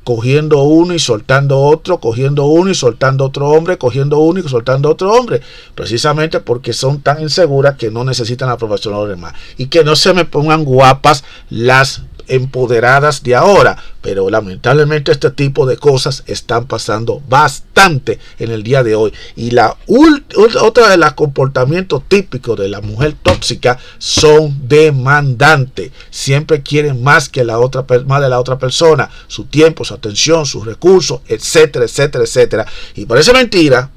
cogiendo 0.04 0.62
uno 0.62 0.94
y 0.94 0.98
soltando 0.98 1.60
otro, 1.60 2.00
cogiendo 2.00 2.46
uno 2.46 2.70
y 2.70 2.74
soltando 2.74 3.26
otro 3.26 3.48
hombre, 3.48 3.78
cogiendo 3.78 4.18
uno 4.18 4.40
y 4.40 4.48
soltando 4.48 4.90
otro 4.90 5.12
hombre, 5.12 5.40
precisamente 5.74 6.40
porque 6.40 6.72
son 6.72 7.00
tan 7.00 7.20
inseguras 7.20 7.76
que 7.76 7.90
no 7.90 8.04
necesitan 8.04 8.48
la 8.48 8.54
aprobación 8.54 8.94
de 8.94 9.00
los 9.00 9.08
demás. 9.08 9.34
Y 9.56 9.66
que 9.66 9.84
no 9.84 9.96
se 9.96 10.14
me 10.14 10.24
pongan 10.24 10.64
guapas 10.64 11.24
las 11.50 12.02
empoderadas 12.30 13.22
de 13.22 13.34
ahora. 13.34 13.76
Pero 14.00 14.30
lamentablemente 14.30 15.12
este 15.12 15.30
tipo 15.30 15.66
de 15.66 15.76
cosas 15.76 16.22
están 16.26 16.66
pasando 16.66 17.20
bastante 17.28 18.18
en 18.38 18.50
el 18.50 18.62
día 18.62 18.82
de 18.82 18.94
hoy. 18.94 19.12
Y 19.36 19.50
la 19.50 19.76
otra 19.86 20.88
de 20.88 20.96
los 20.96 21.12
comportamientos 21.12 22.02
típicos 22.08 22.58
de 22.58 22.68
la 22.68 22.80
mujer 22.80 23.14
tóxica 23.22 23.78
son 23.98 24.68
demandantes. 24.68 25.90
Siempre 26.10 26.62
quieren 26.62 27.02
más 27.02 27.28
que 27.28 27.44
la 27.44 27.58
otra 27.58 27.84
más 28.06 28.22
de 28.22 28.28
la 28.28 28.40
otra 28.40 28.58
persona, 28.58 29.10
su 29.26 29.44
tiempo, 29.44 29.84
su 29.84 29.92
atención, 29.92 30.46
sus 30.46 30.64
recursos, 30.64 31.20
etcétera, 31.26 31.84
etcétera, 31.84 32.24
etcétera. 32.24 32.66
Y 32.94 33.04
parece 33.04 33.32
mentira 33.32 33.90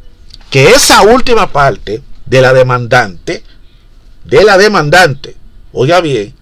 que 0.50 0.70
esa 0.72 1.04
última 1.04 1.52
parte 1.52 2.02
de 2.26 2.42
la 2.42 2.52
demandante, 2.54 3.44
de 4.26 4.44
la 4.44 4.58
demandante, 4.58 5.36
oiga 5.72 6.02
bien, 6.02 6.34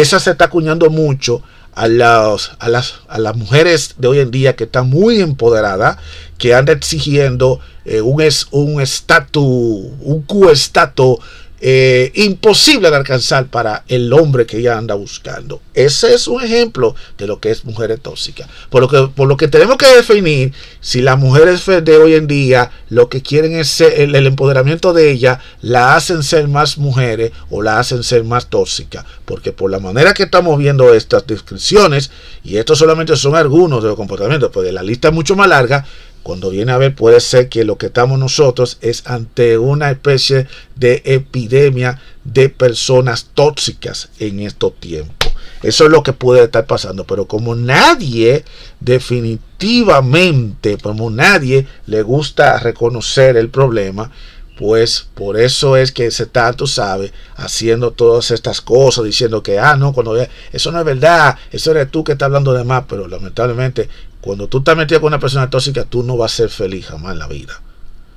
esa 0.00 0.20
se 0.20 0.30
está 0.30 0.46
acuñando 0.46 0.90
mucho 0.90 1.42
a 1.74 1.88
las, 1.88 2.52
a, 2.58 2.68
las, 2.68 3.00
a 3.08 3.18
las 3.18 3.36
mujeres 3.36 3.94
de 3.98 4.08
hoy 4.08 4.18
en 4.20 4.30
día 4.30 4.56
que 4.56 4.64
están 4.64 4.88
muy 4.88 5.20
empoderadas, 5.20 5.98
que 6.38 6.54
andan 6.54 6.78
exigiendo 6.78 7.60
eh, 7.84 8.00
un 8.00 8.20
estatus, 8.22 9.44
un, 9.44 9.96
un 10.00 10.22
Q-estatus 10.22 11.18
eh, 11.60 12.12
imposible 12.14 12.90
de 12.90 12.96
alcanzar 12.96 13.46
para 13.46 13.82
el 13.88 14.12
hombre 14.12 14.44
que 14.44 14.58
ella 14.58 14.76
anda 14.76 14.94
buscando. 14.94 15.62
Ese 15.72 16.14
es 16.14 16.28
un 16.28 16.42
ejemplo 16.42 16.94
de 17.16 17.26
lo 17.26 17.40
que 17.40 17.50
es 17.50 17.64
mujeres 17.64 18.00
tóxicas. 18.00 18.48
Por 18.68 18.82
lo 18.82 18.88
que, 18.88 19.10
por 19.14 19.26
lo 19.26 19.36
que 19.36 19.48
tenemos 19.48 19.76
que 19.76 19.86
definir 19.86 20.52
si 20.80 21.00
las 21.00 21.18
mujeres 21.18 21.64
de 21.66 21.96
hoy 21.96 22.14
en 22.14 22.26
día 22.26 22.70
lo 22.90 23.08
que 23.08 23.22
quieren 23.22 23.56
es 23.56 23.80
el, 23.80 24.14
el, 24.14 24.26
empoderamiento 24.26 24.92
de 24.92 25.10
ella, 25.10 25.40
la 25.62 25.96
hacen 25.96 26.22
ser 26.22 26.46
más 26.46 26.76
mujeres 26.76 27.32
o 27.50 27.62
la 27.62 27.78
hacen 27.78 28.02
ser 28.02 28.24
más 28.24 28.48
tóxicas. 28.48 29.04
Porque 29.24 29.52
por 29.52 29.70
la 29.70 29.78
manera 29.78 30.12
que 30.12 30.24
estamos 30.24 30.58
viendo 30.58 30.92
estas 30.94 31.26
descripciones, 31.26 32.10
y 32.44 32.58
estos 32.58 32.78
solamente 32.78 33.16
son 33.16 33.34
algunos 33.34 33.82
de 33.82 33.88
los 33.88 33.96
comportamientos, 33.96 34.50
porque 34.52 34.72
la 34.72 34.82
lista 34.82 35.08
es 35.08 35.14
mucho 35.14 35.36
más 35.36 35.48
larga, 35.48 35.84
cuando 36.26 36.50
viene 36.50 36.72
a 36.72 36.76
ver, 36.76 36.92
puede 36.92 37.20
ser 37.20 37.48
que 37.48 37.62
lo 37.62 37.78
que 37.78 37.86
estamos 37.86 38.18
nosotros 38.18 38.78
es 38.80 39.06
ante 39.06 39.58
una 39.58 39.92
especie 39.92 40.48
de 40.74 41.00
epidemia 41.04 42.00
de 42.24 42.48
personas 42.48 43.28
tóxicas 43.32 44.08
en 44.18 44.40
estos 44.40 44.74
tiempos. 44.74 45.30
Eso 45.62 45.84
es 45.84 45.90
lo 45.92 46.02
que 46.02 46.12
puede 46.12 46.42
estar 46.42 46.66
pasando. 46.66 47.04
Pero 47.04 47.28
como 47.28 47.54
nadie, 47.54 48.44
definitivamente, 48.80 50.78
como 50.78 51.10
nadie 51.10 51.68
le 51.86 52.02
gusta 52.02 52.58
reconocer 52.58 53.36
el 53.36 53.48
problema, 53.48 54.10
pues 54.58 55.06
por 55.14 55.38
eso 55.38 55.76
es 55.76 55.92
que 55.92 56.06
ese 56.06 56.26
tanto 56.26 56.66
sabe 56.66 57.12
haciendo 57.36 57.92
todas 57.92 58.32
estas 58.32 58.60
cosas, 58.60 59.04
diciendo 59.04 59.44
que, 59.44 59.60
ah, 59.60 59.76
no, 59.76 59.92
cuando 59.92 60.16
eso 60.52 60.72
no 60.72 60.80
es 60.80 60.84
verdad, 60.84 61.36
eso 61.52 61.70
eres 61.70 61.88
tú 61.90 62.02
que 62.02 62.12
estás 62.12 62.26
hablando 62.26 62.52
de 62.52 62.64
más, 62.64 62.84
pero 62.88 63.06
lamentablemente 63.06 63.88
cuando 64.26 64.48
tú 64.48 64.58
estás 64.58 64.76
metido 64.76 65.00
con 65.00 65.06
una 65.06 65.20
persona 65.20 65.48
tóxica, 65.48 65.84
tú 65.84 66.02
no 66.02 66.16
vas 66.16 66.32
a 66.32 66.36
ser 66.38 66.50
feliz 66.50 66.86
jamás 66.86 67.12
en 67.12 67.20
la 67.20 67.28
vida. 67.28 67.62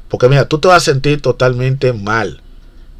Porque 0.08 0.28
mira, 0.28 0.48
tú 0.48 0.58
te 0.58 0.68
vas 0.68 0.78
a 0.78 0.92
sentir 0.92 1.22
totalmente 1.22 1.94
mal 1.94 2.42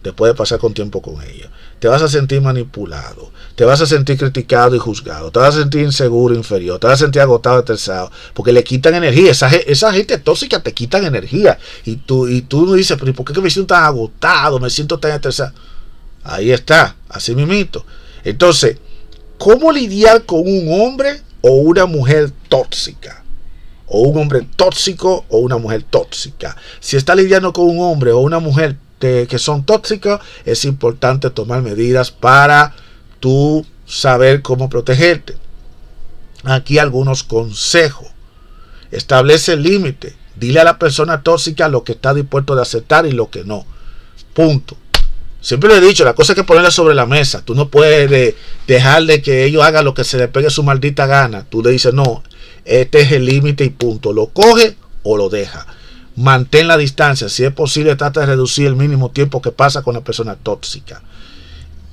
después 0.04 0.32
de 0.32 0.38
pasar 0.38 0.60
con 0.60 0.76
tiempo 0.76 1.02
con 1.02 1.20
ella. 1.24 1.50
Te 1.80 1.88
vas 1.88 2.04
a 2.04 2.08
sentir 2.08 2.40
manipulado, 2.40 3.32
te 3.56 3.66
vas 3.66 3.82
a 3.82 3.88
sentir 3.88 4.20
criticado 4.20 4.76
y 4.76 4.80
juzgado, 4.80 5.32
te 5.32 5.40
vas 5.40 5.56
a 5.56 5.60
sentir 5.62 5.82
inseguro, 5.82 6.36
inferior, 6.36 6.78
te 6.78 6.86
vas 6.86 7.02
a 7.02 7.06
sentir 7.06 7.24
agotado, 7.24 7.58
estresado, 7.58 8.12
porque 8.36 8.54
le 8.54 8.64
quitan 8.64 8.94
energía. 8.94 9.32
Esa, 9.32 9.48
esa 9.48 9.92
gente 9.92 10.20
tóxica 10.20 10.62
te 10.62 10.76
quitan 10.76 11.04
energía. 11.04 11.58
Y 11.86 11.96
tú, 11.96 12.28
y 12.28 12.44
tú 12.44 12.76
dices, 12.76 12.96
pero 13.00 13.12
¿por 13.14 13.26
qué 13.26 13.42
me 13.42 13.50
siento 13.50 13.74
tan 13.74 13.86
agotado? 13.86 14.60
Me 14.60 14.70
siento 14.70 15.00
tan 15.00 15.14
estresado. 15.14 15.54
Ahí 16.24 16.52
está, 16.52 16.96
así 17.10 17.34
mismito. 17.34 17.88
Entonces, 18.24 18.78
¿cómo 19.40 19.72
lidiar 19.72 20.26
con 20.26 20.42
un 20.42 20.68
hombre 20.80 21.24
o 21.42 21.52
una 21.52 21.86
mujer 21.86 22.32
tóxica? 22.48 23.24
O 23.88 24.02
un 24.04 24.18
hombre 24.18 24.48
tóxico 24.56 25.26
o 25.30 25.40
una 25.40 25.58
mujer 25.58 25.84
tóxica. 25.84 26.56
Si 26.80 26.96
está 26.96 27.16
lidiando 27.16 27.54
con 27.54 27.70
un 27.70 27.82
hombre 27.82 28.12
o 28.12 28.20
una 28.20 28.40
mujer 28.40 28.78
que 29.00 29.40
son 29.40 29.64
tóxicas, 29.64 30.20
es 30.46 30.66
importante 30.66 31.30
tomar 31.30 31.62
medidas 31.62 32.12
para 32.12 32.76
tú 33.20 33.66
saber 33.86 34.42
cómo 34.42 34.70
protegerte. 34.70 35.38
Aquí 36.44 36.78
algunos 36.78 37.24
consejos. 37.24 38.08
Establece 38.92 39.54
el 39.54 39.64
límite. 39.64 40.16
Dile 40.36 40.60
a 40.60 40.64
la 40.64 40.80
persona 40.80 41.22
tóxica 41.22 41.68
lo 41.68 41.84
que 41.84 41.94
está 41.94 42.14
dispuesto 42.14 42.56
de 42.56 42.62
aceptar 42.62 43.06
y 43.06 43.12
lo 43.12 43.30
que 43.30 43.44
no. 43.44 43.66
Punto. 44.34 44.78
Siempre 45.42 45.70
le 45.70 45.78
he 45.78 45.88
dicho, 45.88 46.04
la 46.04 46.14
cosa 46.14 46.34
es 46.34 46.36
que 46.36 46.44
ponerla 46.44 46.72
sobre 46.72 46.96
la 46.96 47.06
mesa. 47.06 47.42
Tú 47.44 47.56
no 47.56 47.70
puedes 47.70 48.36
dejarle 48.68 49.22
que 49.22 49.46
ellos 49.46 49.64
hagan 49.64 49.86
lo 49.86 49.94
que 49.94 50.04
se 50.04 50.18
le 50.18 50.28
pegue 50.28 50.50
su 50.50 50.64
maldita 50.64 51.06
gana. 51.06 51.46
Tú 51.50 51.64
le 51.64 51.72
dices, 51.72 51.94
no, 51.94 52.24
este 52.66 53.02
es 53.02 53.12
el 53.14 53.26
límite 53.26 53.64
y 53.64 53.70
punto. 53.70 54.12
Lo 54.12 54.28
coge 54.28 54.76
o 55.04 55.16
lo 55.18 55.30
deja. 55.30 55.66
Mantén 56.18 56.68
la 56.68 56.76
distancia. 56.76 57.30
Si 57.30 57.46
es 57.46 57.54
posible, 57.54 57.96
trata 57.96 58.20
de 58.20 58.26
reducir 58.26 58.68
el 58.68 58.76
mínimo 58.76 59.12
tiempo 59.12 59.42
que 59.42 59.52
pasa 59.52 59.82
con 59.82 59.94
la 59.94 60.02
persona 60.02 60.36
tóxica. 60.36 61.02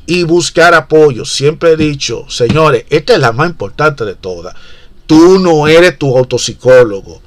Y 0.06 0.24
buscar 0.24 0.74
apoyo. 0.74 1.24
Siempre 1.24 1.72
he 1.72 1.76
dicho, 1.76 2.28
señores, 2.28 2.84
esta 2.90 3.14
es 3.14 3.20
la 3.20 3.32
más 3.32 3.48
importante 3.48 4.04
de 4.04 4.16
todas. 4.16 4.54
Tú 5.06 5.38
no 5.38 5.68
eres 5.68 5.96
tu 5.98 6.16
autopsicólogo. 6.16 7.22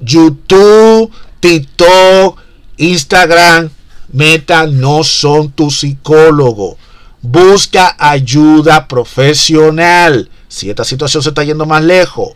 YouTube, 0.00 1.10
TikTok, 1.40 2.40
Instagram, 2.78 3.70
Meta 4.12 4.66
no 4.66 5.04
son 5.04 5.50
tu 5.52 5.70
psicólogo. 5.70 6.78
Busca 7.20 7.96
ayuda 7.98 8.88
profesional. 8.88 10.30
Si 10.48 10.70
esta 10.70 10.84
situación 10.84 11.22
se 11.22 11.30
está 11.30 11.44
yendo 11.44 11.66
más 11.66 11.82
lejos, 11.82 12.30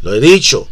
lo 0.00 0.14
he 0.14 0.20
dicho, 0.20 0.68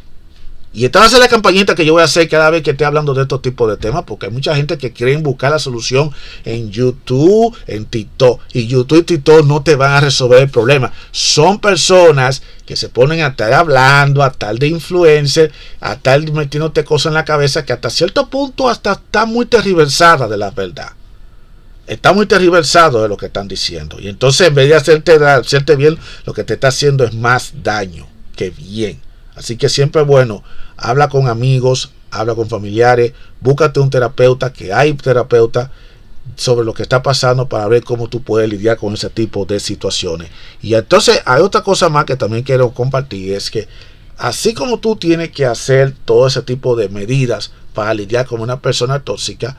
y 0.75 0.87
esta 0.87 1.01
va 1.01 1.05
a 1.05 1.09
ser 1.11 1.19
la 1.19 1.29
campañita 1.29 1.75
que 1.75 1.85
yo 1.85 1.93
voy 1.93 2.01
a 2.01 2.07
hacer 2.07 2.29
cada 2.31 2.49
vez 2.49 2.63
que 2.63 2.71
esté 2.71 2.87
hablando 2.87 3.13
de 3.13 3.23
estos 3.23 3.43
tipos 3.43 3.69
de 3.69 3.77
temas, 3.77 4.05
porque 4.07 4.27
hay 4.27 4.33
mucha 4.33 4.57
gente 4.57 4.79
que 4.79 4.93
quiere 4.93 5.15
buscar 5.19 5.51
la 5.51 5.59
solución 5.59 6.11
en 6.47 6.71
YouTube, 6.71 7.55
en 7.67 7.85
TikTok. 7.85 8.41
Y 8.55 8.67
YouTube 8.67 9.01
y 9.01 9.03
TikTok 9.03 9.47
no 9.47 9.63
te 9.63 9.77
van 9.77 9.93
a 9.93 10.01
resolver 10.01 10.41
el 10.41 10.49
problema. 10.49 10.91
Son 11.11 11.61
personas 11.61 12.43
que 12.65 12.77
se 12.77 12.89
ponen 12.89 13.21
a 13.21 13.29
estar 13.29 13.53
hablando, 13.53 14.23
a 14.23 14.33
tal 14.33 14.59
de 14.59 14.69
influencer, 14.69 15.53
a 15.81 15.97
tal 15.97 16.33
metiéndote 16.33 16.85
cosas 16.85 17.11
en 17.11 17.15
la 17.15 17.27
cabeza 17.27 17.67
que 17.67 17.75
hasta 17.75 17.91
cierto 17.91 18.31
punto 18.31 18.71
hasta 18.71 18.93
está 18.93 19.27
muy 19.27 19.45
tergiversada 19.45 20.27
de 20.27 20.39
la 20.39 20.51
verdad. 20.53 20.93
Está 21.87 22.15
muy 22.15 22.25
tergiversado 22.25 23.03
de 23.03 23.09
lo 23.09 23.19
que 23.19 23.27
están 23.27 23.47
diciendo. 23.47 23.99
Y 24.01 24.09
entonces 24.09 24.49
en 24.49 24.55
vez 24.55 24.71
de 24.71 24.77
hacerte, 24.77 25.13
hacerte 25.13 25.77
bien, 25.77 25.99
lo 26.25 26.33
que 26.33 26.45
te 26.45 26.55
está 26.55 26.69
haciendo 26.69 27.05
es 27.05 27.13
más 27.13 27.53
daño 27.63 28.07
que 28.35 28.49
bien. 28.49 29.12
Así 29.35 29.57
que 29.57 29.69
siempre 29.69 30.03
es 30.03 30.09
bueno, 30.09 30.43
habla 30.77 31.09
con 31.09 31.29
amigos, 31.29 31.93
habla 32.11 32.35
con 32.35 32.49
familiares, 32.49 33.13
búscate 33.41 33.81
un 33.81 33.91
terapeuta, 33.91 34.53
que 34.53 34.73
hay 34.73 34.93
terapeuta 34.95 35.71
sobre 36.37 36.65
lo 36.65 36.75
que 36.75 36.83
está 36.83 37.03
pasando 37.03 37.49
para 37.49 37.67
ver 37.69 37.83
cómo 37.83 38.09
tú 38.09 38.23
puedes 38.23 38.49
lidiar 38.49 38.77
con 38.77 38.95
ese 38.95 39.11
tipo 39.11 39.45
de 39.45 39.59
situaciones. 39.61 40.31
Y 40.61 40.75
entonces 40.75 41.21
hay 41.25 41.43
otra 41.43 41.63
cosa 41.63 41.89
más 41.89 42.05
que 42.05 42.17
también 42.17 42.43
quiero 42.43 42.71
compartir, 42.73 43.33
es 43.33 43.51
que 43.51 43.69
así 44.19 44.55
como 44.55 44.79
tú 44.79 44.97
tienes 44.97 45.31
que 45.31 45.47
hacer 45.47 45.95
todo 46.05 46.27
ese 46.27 46.43
tipo 46.43 46.77
de 46.77 46.89
medidas 46.89 47.53
para 47.75 47.95
lidiar 47.95 48.27
con 48.27 48.41
una 48.41 48.61
persona 48.61 49.01
tóxica, 49.01 49.57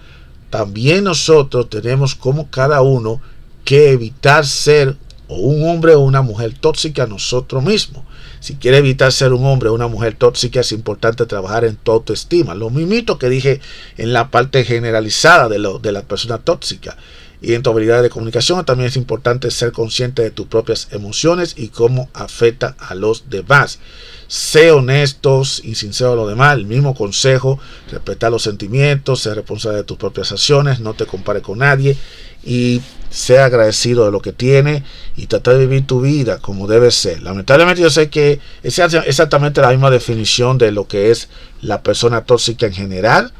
también 0.49 1.03
nosotros 1.03 1.69
tenemos 1.69 2.13
como 2.13 2.49
cada 2.49 2.81
uno 2.81 3.19
que 3.65 3.91
evitar 3.91 4.45
ser 4.45 4.97
o 5.27 5.37
un 5.37 5.69
hombre 5.69 5.95
o 5.95 6.01
una 6.01 6.21
mujer 6.21 6.53
tóxica 6.59 7.07
nosotros 7.07 7.63
mismos. 7.63 8.03
Si 8.39 8.55
quiere 8.55 8.77
evitar 8.77 9.11
ser 9.11 9.33
un 9.33 9.45
hombre 9.45 9.69
o 9.69 9.73
una 9.73 9.87
mujer 9.87 10.15
tóxica, 10.15 10.59
es 10.59 10.71
importante 10.71 11.25
trabajar 11.25 11.63
en 11.63 11.77
tu 11.77 11.91
autoestima. 11.91 12.55
Lo 12.55 12.69
mismo 12.69 13.17
que 13.17 13.29
dije 13.29 13.61
en 13.97 14.13
la 14.13 14.29
parte 14.29 14.65
generalizada 14.65 15.47
de, 15.47 15.59
lo, 15.59 15.79
de 15.79 15.91
la 15.91 16.01
persona 16.01 16.39
tóxica. 16.39 16.97
Y 17.41 17.55
en 17.55 17.61
tu 17.61 17.69
habilidad 17.69 18.01
de 18.01 18.09
comunicación 18.09 18.63
también 18.63 18.87
es 18.87 18.95
importante 18.95 19.51
ser 19.51 19.73
consciente 19.73 20.21
de 20.21 20.31
tus 20.31 20.47
propias 20.47 20.87
emociones 20.91 21.55
y 21.57 21.67
cómo 21.67 22.09
afecta 22.13 22.75
a 22.79 22.95
los 22.95 23.29
demás. 23.29 23.79
Sé 24.27 24.71
honestos 24.71 25.61
y 25.63 25.75
sincero 25.75 26.13
a 26.13 26.15
los 26.15 26.29
demás. 26.29 26.55
El 26.55 26.65
mismo 26.65 26.95
consejo, 26.95 27.59
respetar 27.91 28.31
los 28.31 28.43
sentimientos, 28.43 29.19
ser 29.19 29.35
responsable 29.35 29.79
de 29.79 29.83
tus 29.83 29.97
propias 29.97 30.31
acciones, 30.31 30.79
no 30.79 30.93
te 30.93 31.05
compare 31.05 31.41
con 31.41 31.59
nadie 31.59 31.97
y 32.43 32.81
sea 33.09 33.45
agradecido 33.45 34.05
de 34.05 34.11
lo 34.11 34.21
que 34.21 34.33
tiene 34.33 34.83
y 35.15 35.27
tratar 35.27 35.53
de 35.53 35.67
vivir 35.67 35.85
tu 35.85 36.01
vida 36.01 36.39
como 36.39 36.67
debe 36.67 36.89
ser. 36.89 37.21
Lamentablemente 37.21 37.81
yo 37.81 37.89
sé 37.89 38.09
que 38.09 38.39
es 38.63 38.79
exactamente 38.79 39.61
la 39.61 39.69
misma 39.69 39.91
definición 39.91 40.57
de 40.57 40.71
lo 40.71 40.87
que 40.87 41.11
es 41.11 41.29
la 41.61 41.83
persona 41.83 42.25
tóxica 42.25 42.65
en 42.65 42.73
general. 42.73 43.31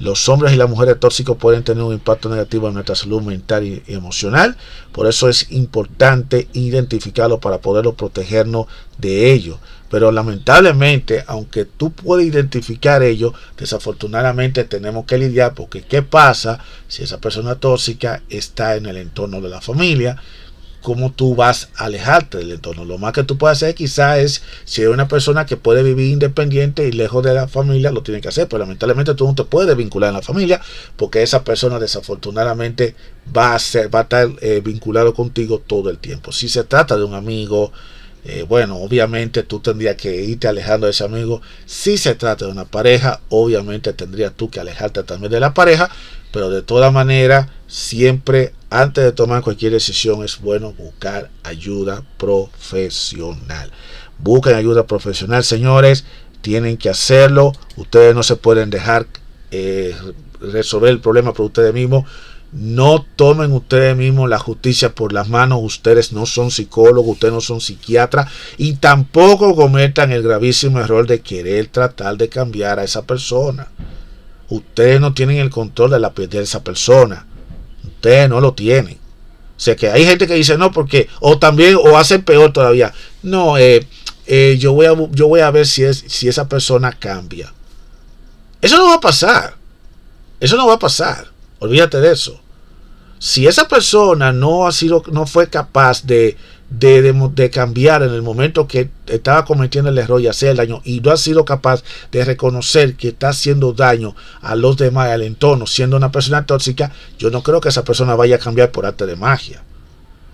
Los 0.00 0.28
hombres 0.28 0.52
y 0.52 0.56
las 0.56 0.70
mujeres 0.70 1.00
tóxicos 1.00 1.36
pueden 1.36 1.64
tener 1.64 1.82
un 1.82 1.92
impacto 1.92 2.28
negativo 2.28 2.68
en 2.68 2.74
nuestra 2.74 2.94
salud 2.94 3.22
mental 3.22 3.64
y, 3.64 3.82
emocional. 3.88 4.56
Por 4.92 5.06
eso 5.08 5.28
es 5.28 5.50
importante 5.50 6.48
identificarlo 6.52 7.40
para 7.40 7.58
poderlo 7.58 7.94
protegernos 7.94 8.66
de 8.98 9.32
ello. 9.32 9.58
Pero 9.90 10.12
lamentablemente, 10.12 11.24
aunque 11.26 11.64
tú 11.64 11.90
puedes 11.90 12.26
identificar 12.26 13.02
ello, 13.02 13.32
desafortunadamente 13.56 14.64
tenemos 14.64 15.06
que 15.06 15.18
lidiar 15.18 15.54
porque 15.54 15.82
¿qué 15.82 16.02
pasa 16.02 16.62
si 16.86 17.02
esa 17.02 17.18
persona 17.18 17.54
tóxica 17.54 18.22
está 18.28 18.76
en 18.76 18.86
el 18.86 18.98
entorno 18.98 19.40
de 19.40 19.48
la 19.48 19.60
familia? 19.60 20.16
¿Cómo 20.82 21.12
tú 21.12 21.34
vas 21.34 21.70
a 21.76 21.86
alejarte 21.86 22.38
del 22.38 22.52
entorno? 22.52 22.84
Lo 22.84 22.98
más 22.98 23.12
que 23.12 23.24
tú 23.24 23.36
puedes 23.36 23.58
hacer 23.58 23.74
quizás 23.74 24.18
es, 24.18 24.42
si 24.64 24.82
eres 24.82 24.94
una 24.94 25.08
persona 25.08 25.44
que 25.44 25.56
puede 25.56 25.82
vivir 25.82 26.12
independiente 26.12 26.86
y 26.86 26.92
lejos 26.92 27.24
de 27.24 27.34
la 27.34 27.48
familia, 27.48 27.90
lo 27.90 28.02
tiene 28.02 28.20
que 28.20 28.28
hacer, 28.28 28.48
pero 28.48 28.60
lamentablemente 28.60 29.14
tú 29.14 29.26
no 29.26 29.34
te 29.34 29.44
puedes 29.44 29.76
vincular 29.76 30.08
en 30.08 30.14
la 30.14 30.22
familia 30.22 30.60
porque 30.96 31.22
esa 31.22 31.42
persona 31.42 31.78
desafortunadamente 31.78 32.94
va 33.36 33.54
a, 33.54 33.58
ser, 33.58 33.92
va 33.92 34.00
a 34.00 34.02
estar 34.02 34.28
eh, 34.40 34.60
vinculado 34.64 35.14
contigo 35.14 35.58
todo 35.58 35.90
el 35.90 35.98
tiempo. 35.98 36.32
Si 36.32 36.48
se 36.48 36.64
trata 36.64 36.96
de 36.96 37.04
un 37.04 37.14
amigo, 37.14 37.72
eh, 38.24 38.44
bueno, 38.48 38.76
obviamente 38.76 39.42
tú 39.42 39.60
tendrías 39.60 39.96
que 39.96 40.14
irte 40.22 40.48
alejando 40.48 40.86
de 40.86 40.92
ese 40.92 41.04
amigo. 41.04 41.40
Si 41.66 41.98
se 41.98 42.14
trata 42.14 42.46
de 42.46 42.52
una 42.52 42.64
pareja, 42.64 43.20
obviamente 43.28 43.92
tendrías 43.92 44.32
tú 44.34 44.50
que 44.50 44.60
alejarte 44.60 45.02
también 45.02 45.32
de 45.32 45.40
la 45.40 45.54
pareja. 45.54 45.90
Pero 46.32 46.50
de 46.50 46.62
todas 46.62 46.92
maneras, 46.92 47.48
siempre 47.66 48.52
antes 48.70 49.02
de 49.02 49.12
tomar 49.12 49.42
cualquier 49.42 49.72
decisión 49.72 50.22
es 50.22 50.40
bueno 50.40 50.72
buscar 50.72 51.30
ayuda 51.42 52.02
profesional. 52.18 53.70
Busquen 54.18 54.54
ayuda 54.54 54.86
profesional, 54.86 55.42
señores. 55.42 56.04
Tienen 56.42 56.76
que 56.76 56.90
hacerlo. 56.90 57.52
Ustedes 57.76 58.14
no 58.14 58.22
se 58.22 58.36
pueden 58.36 58.68
dejar 58.68 59.06
eh, 59.50 59.96
resolver 60.40 60.90
el 60.90 61.00
problema 61.00 61.32
por 61.32 61.46
ustedes 61.46 61.72
mismos. 61.72 62.04
No 62.50 63.04
tomen 63.16 63.52
ustedes 63.52 63.94
mismos 63.94 64.28
la 64.30 64.38
justicia 64.38 64.94
por 64.94 65.12
las 65.12 65.28
manos. 65.28 65.60
Ustedes 65.62 66.12
no 66.12 66.24
son 66.24 66.50
psicólogos, 66.50 67.12
ustedes 67.12 67.34
no 67.34 67.40
son 67.40 67.60
psiquiatras 67.60 68.30
y 68.56 68.74
tampoco 68.74 69.54
cometan 69.54 70.12
el 70.12 70.22
gravísimo 70.22 70.80
error 70.80 71.06
de 71.06 71.20
querer 71.20 71.66
tratar 71.66 72.16
de 72.16 72.28
cambiar 72.28 72.78
a 72.78 72.84
esa 72.84 73.02
persona. 73.02 73.68
Ustedes 74.48 74.98
no 74.98 75.12
tienen 75.12 75.36
el 75.36 75.50
control 75.50 75.90
de 75.90 76.00
la 76.00 76.14
piel 76.14 76.30
de 76.30 76.40
esa 76.40 76.64
persona. 76.64 77.26
Ustedes 77.84 78.30
no 78.30 78.40
lo 78.40 78.54
tienen. 78.54 78.94
O 78.94 79.60
sea 79.60 79.76
que 79.76 79.90
hay 79.90 80.06
gente 80.06 80.26
que 80.26 80.34
dice 80.34 80.56
no 80.56 80.70
porque 80.72 81.08
o 81.20 81.38
también 81.38 81.76
o 81.76 81.98
hacen 81.98 82.22
peor 82.22 82.52
todavía. 82.52 82.94
No, 83.22 83.58
eh, 83.58 83.86
eh, 84.26 84.56
yo 84.58 84.72
voy 84.72 84.86
a 84.86 84.94
yo 85.10 85.28
voy 85.28 85.40
a 85.40 85.50
ver 85.50 85.66
si 85.66 85.82
es 85.84 86.04
si 86.06 86.28
esa 86.28 86.48
persona 86.48 86.92
cambia. 86.92 87.52
Eso 88.62 88.78
no 88.78 88.88
va 88.88 88.94
a 88.94 89.00
pasar. 89.00 89.56
Eso 90.40 90.56
no 90.56 90.66
va 90.66 90.74
a 90.74 90.78
pasar. 90.78 91.28
Olvídate 91.60 92.00
de 92.00 92.12
eso. 92.12 92.40
Si 93.18 93.46
esa 93.46 93.66
persona 93.66 94.32
no 94.32 94.66
ha 94.66 94.72
sido, 94.72 95.02
no 95.10 95.26
fue 95.26 95.48
capaz 95.48 96.06
de, 96.06 96.36
de, 96.70 97.50
cambiar 97.52 98.02
en 98.02 98.12
el 98.12 98.22
momento 98.22 98.68
que 98.68 98.90
estaba 99.06 99.44
cometiendo 99.44 99.90
el 99.90 99.98
error 99.98 100.20
y 100.20 100.28
hacer 100.28 100.50
el 100.50 100.56
daño 100.56 100.80
y 100.84 101.00
no 101.00 101.10
ha 101.10 101.16
sido 101.16 101.44
capaz 101.44 101.82
de 102.12 102.24
reconocer 102.24 102.94
que 102.94 103.08
está 103.08 103.30
haciendo 103.30 103.72
daño 103.72 104.14
a 104.40 104.54
los 104.54 104.76
demás, 104.76 105.08
al 105.08 105.22
entorno, 105.22 105.66
siendo 105.66 105.96
una 105.96 106.12
persona 106.12 106.46
tóxica, 106.46 106.92
yo 107.18 107.30
no 107.30 107.42
creo 107.42 107.60
que 107.60 107.70
esa 107.70 107.84
persona 107.84 108.14
vaya 108.14 108.36
a 108.36 108.40
cambiar 108.40 108.70
por 108.70 108.86
arte 108.86 109.06
de 109.06 109.16
magia. 109.16 109.64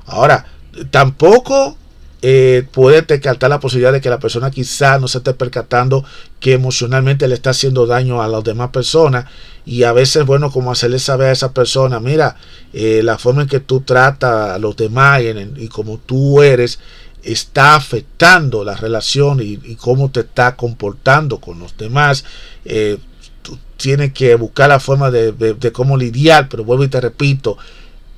Ahora, 0.06 0.44
tampoco 0.90 1.78
eh, 2.26 2.66
puede 2.72 3.02
descartar 3.02 3.50
la 3.50 3.60
posibilidad 3.60 3.92
de 3.92 4.00
que 4.00 4.08
la 4.08 4.18
persona 4.18 4.50
quizá 4.50 4.98
no 4.98 5.08
se 5.08 5.18
esté 5.18 5.34
percatando 5.34 6.06
que 6.40 6.54
emocionalmente 6.54 7.28
le 7.28 7.34
está 7.34 7.50
haciendo 7.50 7.86
daño 7.86 8.22
a 8.22 8.28
las 8.28 8.42
demás 8.42 8.70
personas. 8.70 9.26
Y 9.66 9.82
a 9.82 9.92
veces 9.92 10.24
bueno 10.24 10.50
como 10.50 10.72
hacerle 10.72 11.00
saber 11.00 11.28
a 11.28 11.32
esa 11.32 11.52
persona 11.52 12.00
mira 12.00 12.36
eh, 12.72 13.02
la 13.04 13.18
forma 13.18 13.42
en 13.42 13.48
que 13.48 13.60
tú 13.60 13.82
tratas 13.82 14.52
a 14.52 14.58
los 14.58 14.74
demás 14.74 15.20
y, 15.20 15.68
como 15.68 15.98
tú 15.98 16.40
eres 16.40 16.78
está 17.22 17.74
afectando 17.76 18.64
la 18.64 18.74
relación 18.74 19.40
y, 19.42 19.58
cómo 19.76 20.10
te 20.10 20.20
está 20.20 20.56
comportando 20.56 21.40
con 21.40 21.58
los 21.58 21.76
demás 21.76 22.24
eh, 22.64 22.96
tú 23.42 23.58
tienes 23.76 24.14
que 24.14 24.34
buscar 24.36 24.70
la 24.70 24.80
forma 24.80 25.10
de 25.10 25.72
cómo 25.74 25.98
lidiar 25.98 26.48
pero 26.48 26.64
vuelvo 26.64 26.84
y 26.84 26.88
te 26.88 27.02
repito 27.02 27.58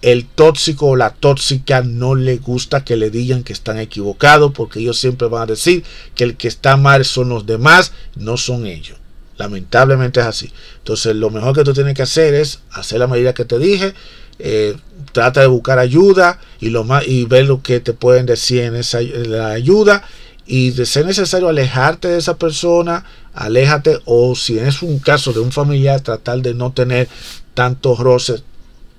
el 0.07 0.25
tóxico 0.25 0.87
o 0.87 0.97
la 0.97 1.11
tóxica 1.11 1.83
no 1.83 2.15
le 2.15 2.37
gusta 2.37 2.85
que 2.85 2.95
le 2.95 3.11
digan 3.11 3.43
que 3.43 3.53
están 3.53 3.81
equivocados 3.81 4.53
porque 4.53 4.79
ellos 4.79 5.01
siempre 5.01 5.27
van 5.27 5.43
a 5.43 5.47
decir 5.47 5.83
que 6.15 6.23
el 6.23 6.37
que 6.37 6.47
está 6.47 6.77
mal 6.77 7.05
son 7.05 7.29
los 7.29 7.45
demás, 7.45 7.91
no 8.15 8.37
son 8.37 8.67
ellos. 8.67 8.99
Lamentablemente 9.37 10.21
es 10.21 10.27
así. 10.27 10.53
Entonces 10.79 11.17
lo 11.17 11.31
mejor 11.31 11.57
que 11.57 11.65
tú 11.65 11.73
tienes 11.73 11.95
que 11.95 12.03
hacer 12.03 12.35
es 12.35 12.61
hacer 12.71 13.01
la 13.01 13.09
medida 13.09 13.35
que 13.35 13.45
te 13.45 13.59
dije. 13.59 13.95
Eh, 14.39 14.77
trata 15.11 15.41
de 15.41 15.49
buscar 15.49 15.81
ayuda 15.81 16.39
y, 16.61 16.69
lo 16.69 16.85
más, 16.85 17.05
y 17.05 17.25
ver 17.25 17.47
lo 17.47 17.61
que 17.61 17.81
te 17.81 17.93
pueden 17.93 18.27
decir 18.27 18.61
en 18.61 18.77
esa 18.77 19.01
la 19.03 19.49
ayuda. 19.49 20.05
Y 20.47 20.71
de 20.71 20.87
ser 20.87 21.05
necesario 21.05 21.49
alejarte 21.49 22.07
de 22.07 22.19
esa 22.19 22.37
persona, 22.37 23.05
aléjate. 23.35 23.99
O 24.05 24.37
si 24.37 24.57
es 24.57 24.83
un 24.83 25.01
caso 25.01 25.33
de 25.33 25.41
un 25.41 25.51
familiar, 25.51 26.01
tratar 26.01 26.43
de 26.43 26.55
no 26.55 26.71
tener 26.71 27.09
tantos 27.55 27.99
roces 27.99 28.45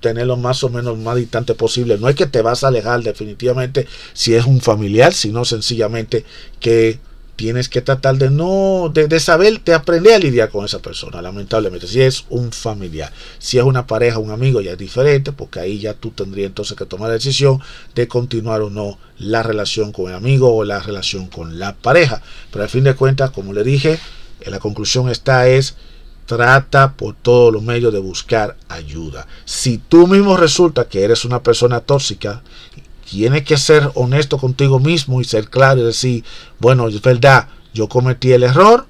tenerlo 0.00 0.36
más 0.36 0.62
o 0.64 0.68
menos 0.68 0.98
más 0.98 1.16
distante 1.16 1.54
posible. 1.54 1.98
No 1.98 2.08
es 2.08 2.14
que 2.14 2.26
te 2.26 2.42
vas 2.42 2.64
a 2.64 2.68
alejar 2.68 3.02
definitivamente 3.02 3.86
si 4.12 4.34
es 4.34 4.44
un 4.44 4.60
familiar, 4.60 5.12
sino 5.12 5.44
sencillamente 5.44 6.24
que 6.60 6.98
tienes 7.38 7.68
que 7.68 7.82
tratar 7.82 8.16
de 8.16 8.30
no, 8.30 8.90
de, 8.92 9.06
de 9.06 9.74
aprender 9.74 10.12
a 10.12 10.18
lidiar 10.18 10.50
con 10.50 10.64
esa 10.64 10.80
persona, 10.80 11.22
lamentablemente. 11.22 11.86
Si 11.86 12.02
es 12.02 12.24
un 12.30 12.50
familiar, 12.50 13.12
si 13.38 13.58
es 13.58 13.64
una 13.64 13.86
pareja, 13.86 14.18
un 14.18 14.32
amigo, 14.32 14.60
ya 14.60 14.72
es 14.72 14.78
diferente, 14.78 15.30
porque 15.30 15.60
ahí 15.60 15.78
ya 15.78 15.94
tú 15.94 16.10
tendrías 16.10 16.48
entonces 16.48 16.76
que 16.76 16.84
tomar 16.84 17.10
la 17.10 17.14
decisión 17.14 17.60
de 17.94 18.08
continuar 18.08 18.60
o 18.62 18.70
no 18.70 18.98
la 19.18 19.44
relación 19.44 19.92
con 19.92 20.08
el 20.08 20.16
amigo 20.16 20.52
o 20.52 20.64
la 20.64 20.80
relación 20.80 21.28
con 21.28 21.60
la 21.60 21.76
pareja. 21.76 22.22
Pero 22.50 22.64
al 22.64 22.70
fin 22.70 22.82
de 22.82 22.96
cuentas, 22.96 23.30
como 23.30 23.52
le 23.52 23.62
dije, 23.62 24.00
la 24.44 24.58
conclusión 24.58 25.08
está 25.08 25.46
es 25.46 25.76
trata 26.28 26.92
por 26.92 27.14
todos 27.14 27.52
los 27.52 27.62
medios 27.62 27.90
de 27.90 27.98
buscar 27.98 28.54
ayuda. 28.68 29.26
Si 29.46 29.78
tú 29.78 30.06
mismo 30.06 30.36
resulta 30.36 30.86
que 30.86 31.02
eres 31.02 31.24
una 31.24 31.42
persona 31.42 31.80
tóxica, 31.80 32.42
tienes 33.10 33.44
que 33.44 33.56
ser 33.56 33.90
honesto 33.94 34.36
contigo 34.36 34.78
mismo 34.78 35.22
y 35.22 35.24
ser 35.24 35.48
claro 35.48 35.80
y 35.80 35.84
decir, 35.84 36.24
bueno, 36.58 36.86
es 36.86 37.00
verdad, 37.00 37.48
yo 37.72 37.88
cometí 37.88 38.32
el 38.32 38.42
error, 38.42 38.86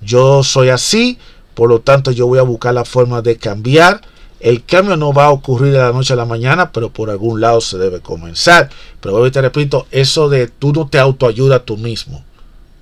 yo 0.00 0.42
soy 0.42 0.70
así, 0.70 1.18
por 1.54 1.68
lo 1.68 1.80
tanto 1.80 2.10
yo 2.10 2.26
voy 2.26 2.40
a 2.40 2.42
buscar 2.42 2.74
la 2.74 2.84
forma 2.84 3.22
de 3.22 3.36
cambiar. 3.36 4.00
El 4.40 4.64
cambio 4.64 4.96
no 4.96 5.12
va 5.12 5.26
a 5.26 5.30
ocurrir 5.30 5.72
de 5.72 5.78
la 5.78 5.92
noche 5.92 6.14
a 6.14 6.16
la 6.16 6.24
mañana, 6.24 6.72
pero 6.72 6.90
por 6.90 7.10
algún 7.10 7.40
lado 7.40 7.60
se 7.60 7.78
debe 7.78 8.00
comenzar. 8.00 8.70
Pero 9.00 9.14
hoy 9.14 9.30
te 9.30 9.40
repito, 9.40 9.86
eso 9.92 10.28
de 10.28 10.48
tú 10.48 10.72
no 10.72 10.88
te 10.88 10.98
autoayuda 10.98 11.64
tú 11.64 11.76
mismo. 11.76 12.24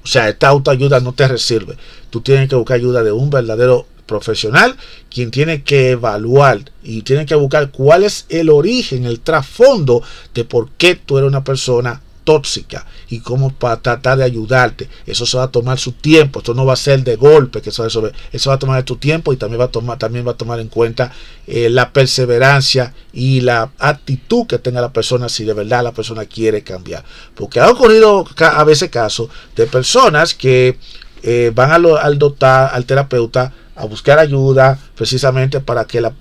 O 0.02 0.06
sea, 0.06 0.28
esta 0.28 0.48
autoayuda 0.48 1.00
no 1.00 1.12
te 1.12 1.38
sirve. 1.38 1.76
Tú 2.10 2.20
tienes 2.20 2.48
que 2.48 2.56
buscar 2.56 2.76
ayuda 2.76 3.02
de 3.02 3.12
un 3.12 3.30
verdadero 3.30 3.86
profesional, 4.06 4.76
quien 5.08 5.30
tiene 5.30 5.62
que 5.62 5.90
evaluar 5.90 6.60
y 6.82 7.02
tiene 7.02 7.26
que 7.26 7.36
buscar 7.36 7.70
cuál 7.70 8.02
es 8.02 8.26
el 8.28 8.50
origen, 8.50 9.04
el 9.04 9.20
trasfondo 9.20 10.02
de 10.34 10.44
por 10.44 10.70
qué 10.70 10.96
tú 10.96 11.18
eres 11.18 11.28
una 11.28 11.44
persona 11.44 12.00
tóxica 12.30 12.86
y 13.08 13.18
cómo 13.18 13.50
para 13.50 13.82
tratar 13.82 14.18
de 14.18 14.22
ayudarte. 14.22 14.88
Eso 15.04 15.26
se 15.26 15.36
va 15.36 15.44
a 15.44 15.50
tomar 15.50 15.80
su 15.80 15.90
tiempo, 15.90 16.38
esto 16.38 16.54
no 16.54 16.64
va 16.64 16.74
a 16.74 16.76
ser 16.76 17.02
de 17.02 17.16
golpe, 17.16 17.60
que 17.60 17.70
eso, 17.70 17.84
eso, 17.84 18.08
eso 18.30 18.50
va 18.50 18.54
a 18.54 18.58
tomar 18.60 18.84
tu 18.84 18.94
tiempo 18.94 19.32
y 19.32 19.36
también 19.36 19.60
va 19.60 19.64
a 19.64 19.72
tomar, 19.72 19.98
también 19.98 20.24
va 20.24 20.30
a 20.30 20.36
tomar 20.36 20.60
en 20.60 20.68
cuenta 20.68 21.10
eh, 21.48 21.68
la 21.70 21.92
perseverancia 21.92 22.94
y 23.12 23.40
la 23.40 23.72
actitud 23.80 24.46
que 24.46 24.58
tenga 24.58 24.80
la 24.80 24.92
persona 24.92 25.28
si 25.28 25.42
de 25.44 25.54
verdad 25.54 25.82
la 25.82 25.90
persona 25.90 26.24
quiere 26.24 26.62
cambiar. 26.62 27.02
Porque 27.34 27.58
ha 27.58 27.68
ocurrido 27.68 28.24
a 28.38 28.62
veces 28.62 28.90
casos 28.90 29.28
de 29.56 29.66
personas 29.66 30.32
que 30.32 30.78
eh, 31.24 31.50
van 31.52 31.72
al, 31.72 31.98
al, 31.98 32.16
doctor, 32.16 32.48
al 32.48 32.84
terapeuta, 32.84 33.52
a 33.80 33.86
buscar 33.86 34.18
ayuda 34.18 34.78
precisamente 34.94 35.60
para 35.60 35.86
que 35.86 36.02
la 36.02 36.12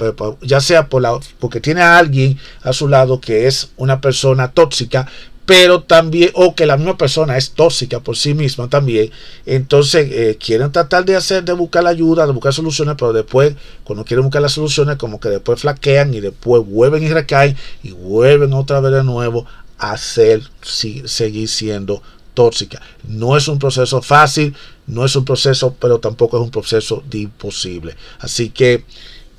ya 0.41 0.61
sea 0.61 0.87
por 0.87 1.01
la 1.01 1.19
porque 1.39 1.59
tiene 1.59 1.81
a 1.81 1.97
alguien 1.97 2.39
a 2.61 2.71
su 2.71 2.87
lado 2.87 3.19
que 3.19 3.47
es 3.47 3.71
una 3.75 3.99
persona 3.99 4.51
tóxica 4.51 5.07
pero 5.49 5.81
también, 5.81 6.29
o 6.35 6.53
que 6.53 6.67
la 6.67 6.77
misma 6.77 6.95
persona 6.95 7.35
es 7.35 7.49
tóxica 7.49 8.01
por 8.01 8.15
sí 8.15 8.35
misma 8.35 8.69
también, 8.69 9.09
entonces 9.47 10.07
eh, 10.11 10.37
quieren 10.39 10.71
tratar 10.71 11.05
de 11.05 11.15
hacer, 11.15 11.43
de 11.43 11.53
buscar 11.53 11.83
la 11.83 11.89
ayuda, 11.89 12.27
de 12.27 12.33
buscar 12.33 12.53
soluciones, 12.53 12.93
pero 12.99 13.13
después, 13.13 13.55
cuando 13.83 14.05
quieren 14.05 14.25
buscar 14.25 14.43
las 14.43 14.51
soluciones, 14.51 14.97
como 14.97 15.19
que 15.19 15.29
después 15.29 15.59
flaquean 15.59 16.13
y 16.13 16.19
después 16.19 16.63
vuelven 16.63 17.01
y 17.01 17.09
recaen 17.09 17.57
y 17.81 17.93
vuelven 17.93 18.53
otra 18.53 18.79
vez 18.79 18.91
de 18.91 19.03
nuevo 19.03 19.47
a 19.79 19.97
ser, 19.97 20.43
seguir 20.61 21.49
siendo 21.49 22.03
tóxica. 22.35 22.79
No 23.07 23.35
es 23.35 23.47
un 23.47 23.57
proceso 23.57 24.03
fácil, 24.03 24.55
no 24.85 25.03
es 25.03 25.15
un 25.15 25.25
proceso, 25.25 25.75
pero 25.79 25.97
tampoco 25.99 26.37
es 26.37 26.43
un 26.43 26.51
proceso 26.51 27.01
de 27.09 27.21
imposible. 27.21 27.95
Así 28.19 28.51
que 28.51 28.85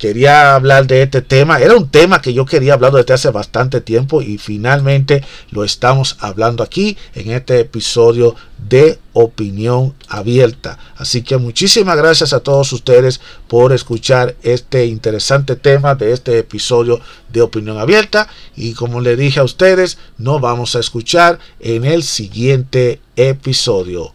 quería 0.00 0.54
hablar 0.54 0.86
de 0.86 1.02
este 1.02 1.20
tema. 1.20 1.60
Era 1.60 1.76
un 1.76 1.90
tema 1.90 2.22
que 2.22 2.32
yo 2.32 2.46
quería 2.46 2.72
hablar 2.72 2.92
desde 2.92 3.12
hace 3.12 3.30
bastante 3.30 3.82
tiempo 3.82 4.22
y 4.22 4.38
finalmente 4.38 5.22
lo 5.50 5.62
estamos 5.62 6.16
hablando 6.20 6.64
aquí 6.64 6.96
en 7.14 7.30
este 7.30 7.60
episodio 7.60 8.34
de 8.68 8.98
opinión 9.12 9.94
abierta. 10.08 10.78
Así 10.96 11.22
que 11.22 11.36
muchísimas 11.36 11.98
gracias 11.98 12.32
a 12.32 12.40
todos 12.40 12.72
ustedes 12.72 13.20
por 13.46 13.72
escuchar 13.72 14.36
este 14.42 14.86
interesante 14.86 15.54
tema 15.54 15.94
de 15.94 16.12
este 16.12 16.38
episodio 16.38 17.00
de 17.28 17.42
opinión 17.42 17.78
abierta. 17.78 18.26
Y 18.56 18.72
como 18.72 19.02
le 19.02 19.16
dije 19.16 19.40
a 19.40 19.44
ustedes, 19.44 19.98
nos 20.16 20.40
vamos 20.40 20.76
a 20.76 20.80
escuchar 20.80 21.38
en 21.60 21.84
el 21.84 22.02
siguiente 22.04 23.00
episodio. 23.16 24.12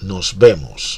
Nos 0.00 0.36
vemos. 0.36 0.90